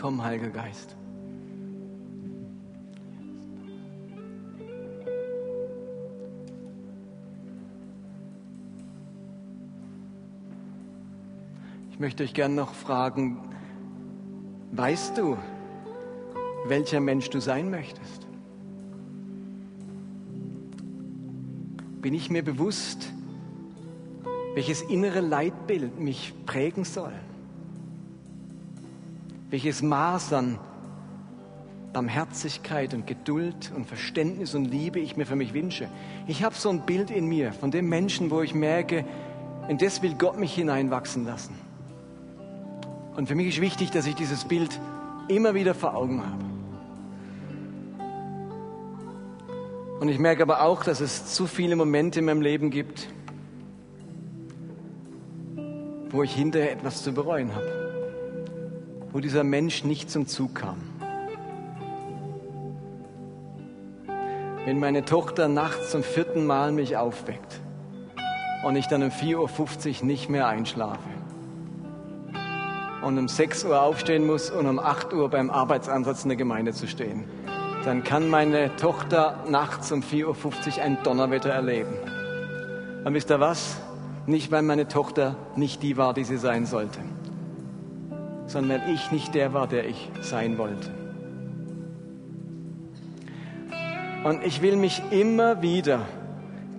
Komm, 0.00 0.24
Heiliger 0.24 0.48
Geist. 0.48 0.96
Ich 11.90 11.98
möchte 11.98 12.22
euch 12.22 12.32
gerne 12.32 12.54
noch 12.54 12.72
fragen, 12.72 13.42
weißt 14.72 15.18
du, 15.18 15.36
welcher 16.64 17.00
Mensch 17.00 17.28
du 17.28 17.38
sein 17.38 17.68
möchtest? 17.68 18.26
Bin 22.00 22.14
ich 22.14 22.30
mir 22.30 22.42
bewusst, 22.42 23.12
welches 24.54 24.80
innere 24.80 25.20
Leitbild 25.20 26.00
mich 26.00 26.32
prägen 26.46 26.84
soll? 26.84 27.12
Welches 29.50 29.82
Maß 29.82 30.32
an 30.32 30.58
Barmherzigkeit 31.92 32.94
und 32.94 33.06
Geduld 33.06 33.72
und 33.74 33.84
Verständnis 33.84 34.54
und 34.54 34.66
Liebe 34.66 35.00
ich 35.00 35.16
mir 35.16 35.26
für 35.26 35.34
mich 35.34 35.54
wünsche. 35.54 35.88
Ich 36.28 36.44
habe 36.44 36.54
so 36.54 36.70
ein 36.70 36.86
Bild 36.86 37.10
in 37.10 37.26
mir 37.26 37.52
von 37.52 37.72
dem 37.72 37.88
Menschen, 37.88 38.30
wo 38.30 38.42
ich 38.42 38.54
merke, 38.54 39.04
in 39.68 39.76
das 39.76 40.00
will 40.02 40.14
Gott 40.14 40.38
mich 40.38 40.54
hineinwachsen 40.54 41.24
lassen. 41.24 41.54
Und 43.16 43.26
für 43.26 43.34
mich 43.34 43.48
ist 43.48 43.60
wichtig, 43.60 43.90
dass 43.90 44.06
ich 44.06 44.14
dieses 44.14 44.44
Bild 44.44 44.78
immer 45.26 45.54
wieder 45.54 45.74
vor 45.74 45.96
Augen 45.96 46.22
habe. 46.22 46.44
Und 49.98 50.08
ich 50.08 50.18
merke 50.18 50.42
aber 50.42 50.62
auch, 50.62 50.84
dass 50.84 51.00
es 51.00 51.34
zu 51.34 51.46
viele 51.46 51.74
Momente 51.74 52.20
in 52.20 52.24
meinem 52.24 52.40
Leben 52.40 52.70
gibt, 52.70 53.08
wo 56.08 56.22
ich 56.22 56.34
hinterher 56.34 56.72
etwas 56.72 57.02
zu 57.02 57.12
bereuen 57.12 57.54
habe 57.54 57.89
wo 59.12 59.20
dieser 59.20 59.44
Mensch 59.44 59.84
nicht 59.84 60.10
zum 60.10 60.26
Zug 60.26 60.54
kam. 60.54 60.76
Wenn 64.64 64.78
meine 64.78 65.04
Tochter 65.04 65.48
nachts 65.48 65.90
zum 65.90 66.02
vierten 66.02 66.46
Mal 66.46 66.70
mich 66.70 66.96
aufweckt 66.96 67.60
und 68.64 68.76
ich 68.76 68.86
dann 68.86 69.02
um 69.02 69.08
4.50 69.08 70.00
Uhr 70.00 70.06
nicht 70.06 70.28
mehr 70.28 70.46
einschlafe 70.46 71.08
und 73.02 73.18
um 73.18 73.26
6 73.26 73.64
Uhr 73.64 73.80
aufstehen 73.80 74.26
muss 74.26 74.50
und 74.50 74.66
um 74.66 74.78
8 74.78 75.12
Uhr 75.14 75.28
beim 75.30 75.50
Arbeitsansatz 75.50 76.24
in 76.24 76.28
der 76.28 76.36
Gemeinde 76.36 76.72
zu 76.72 76.86
stehen, 76.86 77.24
dann 77.84 78.04
kann 78.04 78.28
meine 78.28 78.76
Tochter 78.76 79.42
nachts 79.48 79.90
um 79.90 80.02
4.50 80.02 80.76
Uhr 80.76 80.82
ein 80.84 80.98
Donnerwetter 81.02 81.50
erleben. 81.50 81.94
Und 83.04 83.14
wisst 83.14 83.30
ihr 83.30 83.40
was? 83.40 83.78
Nicht, 84.26 84.52
weil 84.52 84.62
meine 84.62 84.86
Tochter 84.86 85.36
nicht 85.56 85.82
die 85.82 85.96
war, 85.96 86.12
die 86.12 86.24
sie 86.24 86.36
sein 86.36 86.66
sollte 86.66 87.00
sondern 88.50 88.82
ich 88.92 89.12
nicht 89.12 89.34
der 89.36 89.52
war, 89.52 89.68
der 89.68 89.86
ich 89.86 90.10
sein 90.22 90.58
wollte. 90.58 90.90
Und 94.24 94.44
ich 94.44 94.60
will 94.60 94.76
mich 94.76 95.00
immer 95.12 95.62
wieder 95.62 96.00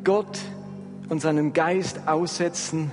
Gott 0.04 0.40
und 1.08 1.22
seinem 1.22 1.54
Geist 1.54 2.08
aussetzen, 2.08 2.92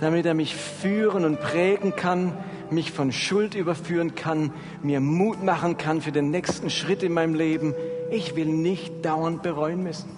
damit 0.00 0.26
er 0.26 0.34
mich 0.34 0.56
führen 0.56 1.24
und 1.24 1.40
prägen 1.40 1.94
kann, 1.94 2.32
mich 2.68 2.90
von 2.90 3.12
Schuld 3.12 3.54
überführen 3.54 4.16
kann, 4.16 4.52
mir 4.82 5.00
Mut 5.00 5.44
machen 5.44 5.76
kann 5.76 6.00
für 6.00 6.12
den 6.12 6.30
nächsten 6.30 6.70
Schritt 6.70 7.04
in 7.04 7.12
meinem 7.12 7.34
Leben. 7.34 7.74
Ich 8.10 8.34
will 8.34 8.46
nicht 8.46 9.04
dauernd 9.04 9.42
bereuen 9.42 9.84
müssen. 9.84 10.10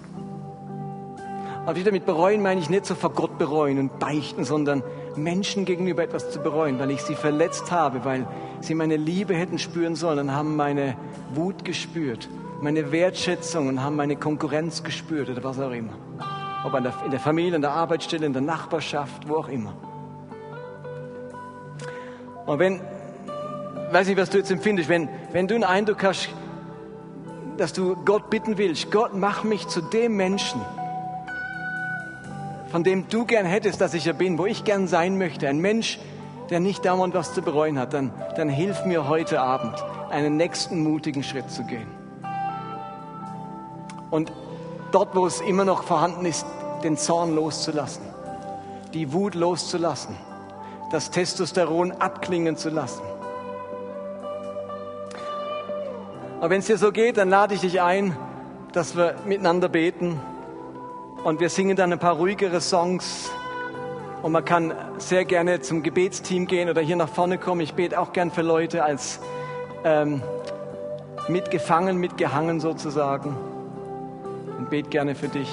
Aber 1.65 1.75
wieder 1.75 1.91
mit 1.91 2.07
bereuen 2.07 2.41
meine 2.41 2.59
ich 2.59 2.71
nicht 2.71 2.87
so 2.87 2.95
vor 2.95 3.11
Gott 3.11 3.37
bereuen 3.37 3.77
und 3.77 3.99
beichten, 3.99 4.45
sondern 4.45 4.81
Menschen 5.17 5.65
gegenüber 5.65 6.03
etwas 6.03 6.31
zu 6.31 6.39
bereuen, 6.39 6.79
weil 6.79 6.91
ich 6.91 7.01
sie 7.01 7.15
verletzt 7.15 7.71
habe, 7.71 8.05
weil 8.05 8.27
sie 8.61 8.75
meine 8.75 8.97
Liebe 8.97 9.35
hätten 9.35 9.57
spüren 9.59 9.95
sollen 9.95 10.29
und 10.29 10.35
haben 10.35 10.55
meine 10.55 10.95
Wut 11.33 11.65
gespürt, 11.65 12.29
meine 12.61 12.91
Wertschätzung 12.91 13.67
und 13.67 13.83
haben 13.83 13.95
meine 13.95 14.15
Konkurrenz 14.15 14.83
gespürt 14.83 15.29
oder 15.29 15.43
was 15.43 15.59
auch 15.59 15.71
immer. 15.71 15.93
Ob 16.63 16.73
in 16.73 17.11
der 17.11 17.19
Familie, 17.19 17.55
in 17.55 17.61
der 17.61 17.71
Arbeitsstelle, 17.71 18.25
in 18.25 18.33
der 18.33 18.41
Nachbarschaft, 18.41 19.27
wo 19.27 19.35
auch 19.35 19.47
immer. 19.47 19.73
Und 22.45 22.59
wenn, 22.59 22.81
weiß 23.91 24.07
nicht, 24.07 24.17
was 24.17 24.29
du 24.29 24.37
jetzt 24.37 24.51
empfindest, 24.51 24.89
wenn, 24.89 25.09
wenn 25.33 25.47
du 25.47 25.55
einen 25.55 25.63
Eindruck 25.63 26.03
hast, 26.03 26.29
dass 27.57 27.73
du 27.73 27.95
Gott 28.05 28.29
bitten 28.29 28.57
willst, 28.57 28.91
Gott, 28.91 29.13
mach 29.13 29.43
mich 29.43 29.67
zu 29.67 29.81
dem 29.81 30.15
Menschen, 30.15 30.61
von 32.69 32.83
dem 32.83 33.07
du 33.09 33.25
gern 33.25 33.45
hättest, 33.45 33.81
dass 33.81 33.93
ich 33.93 34.07
er 34.07 34.13
bin, 34.13 34.37
wo 34.37 34.45
ich 34.45 34.63
gern 34.63 34.87
sein 34.87 35.17
möchte, 35.17 35.47
ein 35.47 35.59
Mensch, 35.59 35.99
der 36.49 36.59
nicht 36.59 36.85
dauernd 36.85 37.13
was 37.13 37.33
zu 37.33 37.41
bereuen 37.41 37.79
hat, 37.79 37.93
dann, 37.93 38.11
dann 38.35 38.49
hilf 38.49 38.85
mir 38.85 39.07
heute 39.07 39.41
Abend, 39.41 39.75
einen 40.09 40.37
nächsten 40.37 40.83
mutigen 40.83 41.23
Schritt 41.23 41.49
zu 41.51 41.63
gehen. 41.63 41.87
Und 44.09 44.31
dort, 44.91 45.15
wo 45.15 45.25
es 45.25 45.41
immer 45.41 45.65
noch 45.65 45.83
vorhanden 45.83 46.25
ist, 46.25 46.45
den 46.83 46.97
Zorn 46.97 47.35
loszulassen, 47.35 48.03
die 48.93 49.11
Wut 49.11 49.35
loszulassen, 49.35 50.15
das 50.91 51.11
Testosteron 51.11 51.91
abklingen 51.91 52.55
zu 52.55 52.69
lassen. 52.69 53.01
Aber 56.39 56.51
wenn 56.51 56.59
es 56.59 56.67
dir 56.67 56.77
so 56.77 56.91
geht, 56.91 57.17
dann 57.17 57.29
lade 57.29 57.55
ich 57.55 57.61
dich 57.61 57.81
ein, 57.81 58.15
dass 58.71 58.95
wir 58.95 59.15
miteinander 59.25 59.69
beten. 59.69 60.19
Und 61.23 61.39
wir 61.39 61.49
singen 61.49 61.75
dann 61.75 61.91
ein 61.91 61.99
paar 61.99 62.15
ruhigere 62.15 62.61
Songs. 62.61 63.31
Und 64.21 64.31
man 64.31 64.45
kann 64.45 64.73
sehr 64.97 65.25
gerne 65.25 65.61
zum 65.61 65.83
Gebetsteam 65.83 66.47
gehen 66.47 66.69
oder 66.69 66.81
hier 66.81 66.95
nach 66.95 67.09
vorne 67.09 67.37
kommen. 67.37 67.61
Ich 67.61 67.73
bete 67.73 67.99
auch 67.99 68.13
gern 68.13 68.31
für 68.31 68.41
Leute 68.41 68.83
als 68.83 69.19
ähm, 69.83 70.21
mitgefangen, 71.27 71.97
mitgehangen 71.97 72.59
sozusagen. 72.59 73.35
Und 74.57 74.69
bete 74.69 74.89
gerne 74.89 75.15
für 75.15 75.27
dich. 75.27 75.49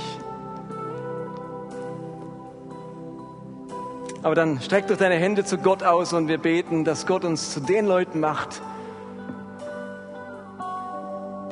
Aber 4.25 4.35
dann 4.35 4.59
streck 4.61 4.87
doch 4.87 4.97
deine 4.97 5.17
Hände 5.17 5.45
zu 5.45 5.59
Gott 5.59 5.83
aus 5.83 6.15
und 6.15 6.29
wir 6.29 6.39
beten, 6.39 6.85
dass 6.85 7.07
Gott 7.07 7.27
uns 7.27 7.53
zu 7.53 7.61
den 7.61 7.85
Leuten 7.85 8.21
macht, 8.21 8.63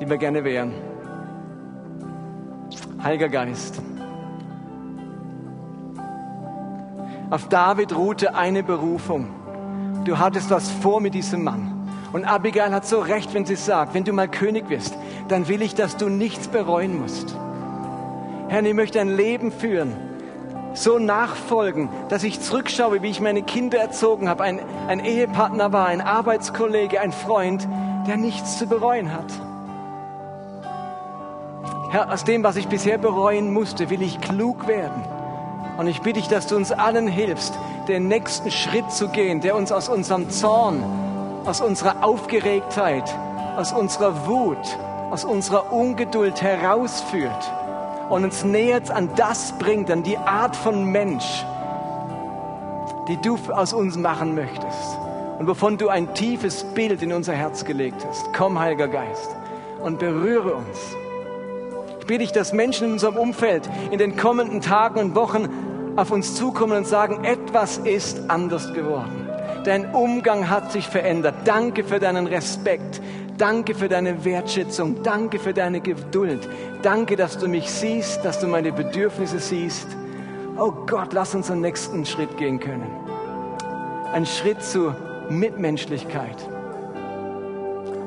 die 0.01 0.09
wir 0.09 0.17
gerne 0.17 0.43
wären. 0.43 0.73
Heiliger 3.03 3.29
Geist. 3.29 3.83
Auf 7.33 7.49
David 7.49 7.97
ruhte 7.97 8.35
eine 8.35 8.63
Berufung. 8.63 9.27
Du 10.05 10.19
hattest 10.19 10.51
was 10.51 10.71
vor 10.71 11.01
mit 11.01 11.15
diesem 11.15 11.43
Mann. 11.43 11.89
Und 12.13 12.27
Abigail 12.27 12.75
hat 12.75 12.85
so 12.85 13.01
recht, 13.01 13.33
wenn 13.33 13.47
sie 13.47 13.57
sagt, 13.57 13.95
wenn 13.95 14.05
du 14.05 14.13
mal 14.13 14.29
König 14.29 14.69
wirst, 14.69 14.95
dann 15.29 15.49
will 15.49 15.63
ich, 15.63 15.75
dass 15.75 15.97
du 15.97 16.11
nichts 16.11 16.49
bereuen 16.49 17.01
musst. 17.01 17.35
Herr, 18.49 18.63
ich 18.63 18.75
möchte 18.75 19.01
ein 19.01 19.17
Leben 19.17 19.51
führen, 19.51 19.95
so 20.75 20.99
nachfolgen, 20.99 21.89
dass 22.11 22.23
ich 22.23 22.39
zurückschaue, 22.39 23.01
wie 23.01 23.09
ich 23.09 23.23
meine 23.23 23.41
Kinder 23.41 23.79
erzogen 23.79 24.29
habe, 24.29 24.45
ein, 24.45 24.61
ein 24.87 25.01
Ehepartner 25.01 25.73
war, 25.73 25.87
ein 25.87 26.03
Arbeitskollege, 26.03 27.01
ein 27.01 27.13
Freund, 27.13 27.67
der 28.07 28.19
nichts 28.19 28.59
zu 28.59 28.67
bereuen 28.67 29.11
hat. 29.11 29.33
Herr, 31.91 32.13
aus 32.13 32.25
dem, 32.25 32.43
was 32.43 32.57
ich 32.57 32.69
bisher 32.69 32.99
bereuen 32.99 33.55
musste, 33.55 33.89
will 33.89 34.03
ich 34.03 34.21
klug 34.21 34.69
werden. 34.69 35.03
Und 35.77 35.87
ich 35.87 36.01
bitte 36.03 36.21
dich, 36.21 36.29
dass 36.29 36.47
du 36.47 36.57
uns 36.57 36.71
allen 36.71 37.09
hilfst, 37.09 37.59
den 37.89 38.09
nächsten 38.09 38.51
Schritt 38.51 38.91
zu 38.91 39.09
gehen, 39.09 39.41
der 39.41 39.57
uns 39.57 39.73
aus 39.73 39.89
unserem 39.89 40.31
Zorn, 40.31 40.83
aus 41.45 41.61
unserer 41.61 42.05
Aufgeregtheit, 42.05 43.05
aus 43.57 43.73
unserer 43.73 44.27
Wut, 44.27 44.79
aus 45.11 45.25
unserer 45.25 45.73
Ungeduld 45.73 46.41
herausführt 46.41 47.53
und 48.09 48.25
uns 48.25 48.45
näher 48.45 48.83
an 48.95 49.11
das 49.17 49.53
bringt, 49.59 49.91
an 49.91 50.03
die 50.03 50.19
Art 50.19 50.55
von 50.57 50.85
Mensch, 50.85 51.45
die 53.09 53.17
du 53.17 53.39
aus 53.53 53.73
uns 53.73 53.97
machen 53.97 54.35
möchtest 54.35 54.99
und 55.39 55.49
wovon 55.49 55.77
du 55.77 55.89
ein 55.89 56.15
tiefes 56.15 56.63
Bild 56.63 57.03
in 57.03 57.13
unser 57.13 57.35
Herz 57.35 57.65
gelegt 57.65 58.07
hast. 58.07 58.33
Komm, 58.33 58.59
Heiliger 58.59 58.89
Geist, 58.89 59.35
und 59.81 59.99
berühre 59.99 60.55
uns. 60.55 61.02
Ich 62.03 62.07
bitte 62.09 62.19
dich, 62.19 62.33
dass 62.33 62.53
Menschen 62.53 62.89
in 62.89 62.93
unserem 62.95 63.17
Umfeld 63.17 63.71
in 63.93 63.99
den 63.99 64.17
kommenden 64.17 64.61
Tagen 64.61 64.99
und 64.99 65.15
Wochen 65.15 65.49
auf 65.95 66.11
uns 66.11 66.35
zukommen 66.35 66.79
und 66.79 66.85
sagen, 66.85 67.23
etwas 67.23 67.79
ist 67.79 68.29
anders 68.29 68.75
geworden. 68.75 69.29
Dein 69.65 69.95
Umgang 69.95 70.51
hat 70.51 70.73
sich 70.73 70.89
verändert. 70.89 71.37
Danke 71.45 71.85
für 71.85 72.01
deinen 72.01 72.27
Respekt. 72.27 73.01
Danke 73.39 73.77
für 73.77 73.89
deine 73.89 74.25
Wertschätzung. 74.25 75.05
Danke 75.05 75.39
für 75.39 75.55
deine 75.55 75.81
Geduld. 75.81 76.49
Danke, 76.83 77.15
dass 77.15 77.39
du 77.39 77.47
mich 77.47 77.71
siehst, 77.71 78.25
dass 78.25 78.41
du 78.41 78.49
meine 78.49 78.73
Bedürfnisse 78.73 79.39
siehst. 79.39 79.87
Oh 80.59 80.73
Gott, 80.73 81.13
lass 81.13 81.37
uns 81.37 81.53
einen 81.53 81.61
nächsten 81.61 82.05
Schritt 82.05 82.37
gehen 82.37 82.59
können. 82.59 82.91
Ein 84.13 84.27
Schritt 84.27 84.61
zu 84.61 84.93
Mitmenschlichkeit. 85.29 86.49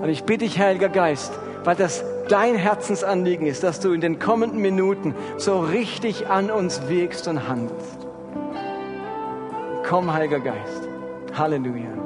Und 0.01 0.09
ich 0.09 0.25
bitte 0.25 0.43
dich, 0.43 0.59
Heiliger 0.59 0.89
Geist, 0.89 1.31
weil 1.66 1.76
das 1.76 2.03
dein 2.30 2.55
Herzensanliegen 2.55 3.47
ist, 3.47 3.63
dass 3.63 3.80
du 3.80 3.91
in 3.91 4.01
den 4.01 4.20
kommenden 4.20 4.61
Minuten 4.61 5.13
so 5.38 5.59
richtig 5.59 6.28
an 6.28 6.49
uns 6.49 6.88
wirkst 6.88 7.28
und 7.28 7.47
handelst. 7.47 8.07
Komm, 9.88 10.13
Heiliger 10.13 10.39
Geist. 10.39 10.88
Halleluja. 11.34 12.05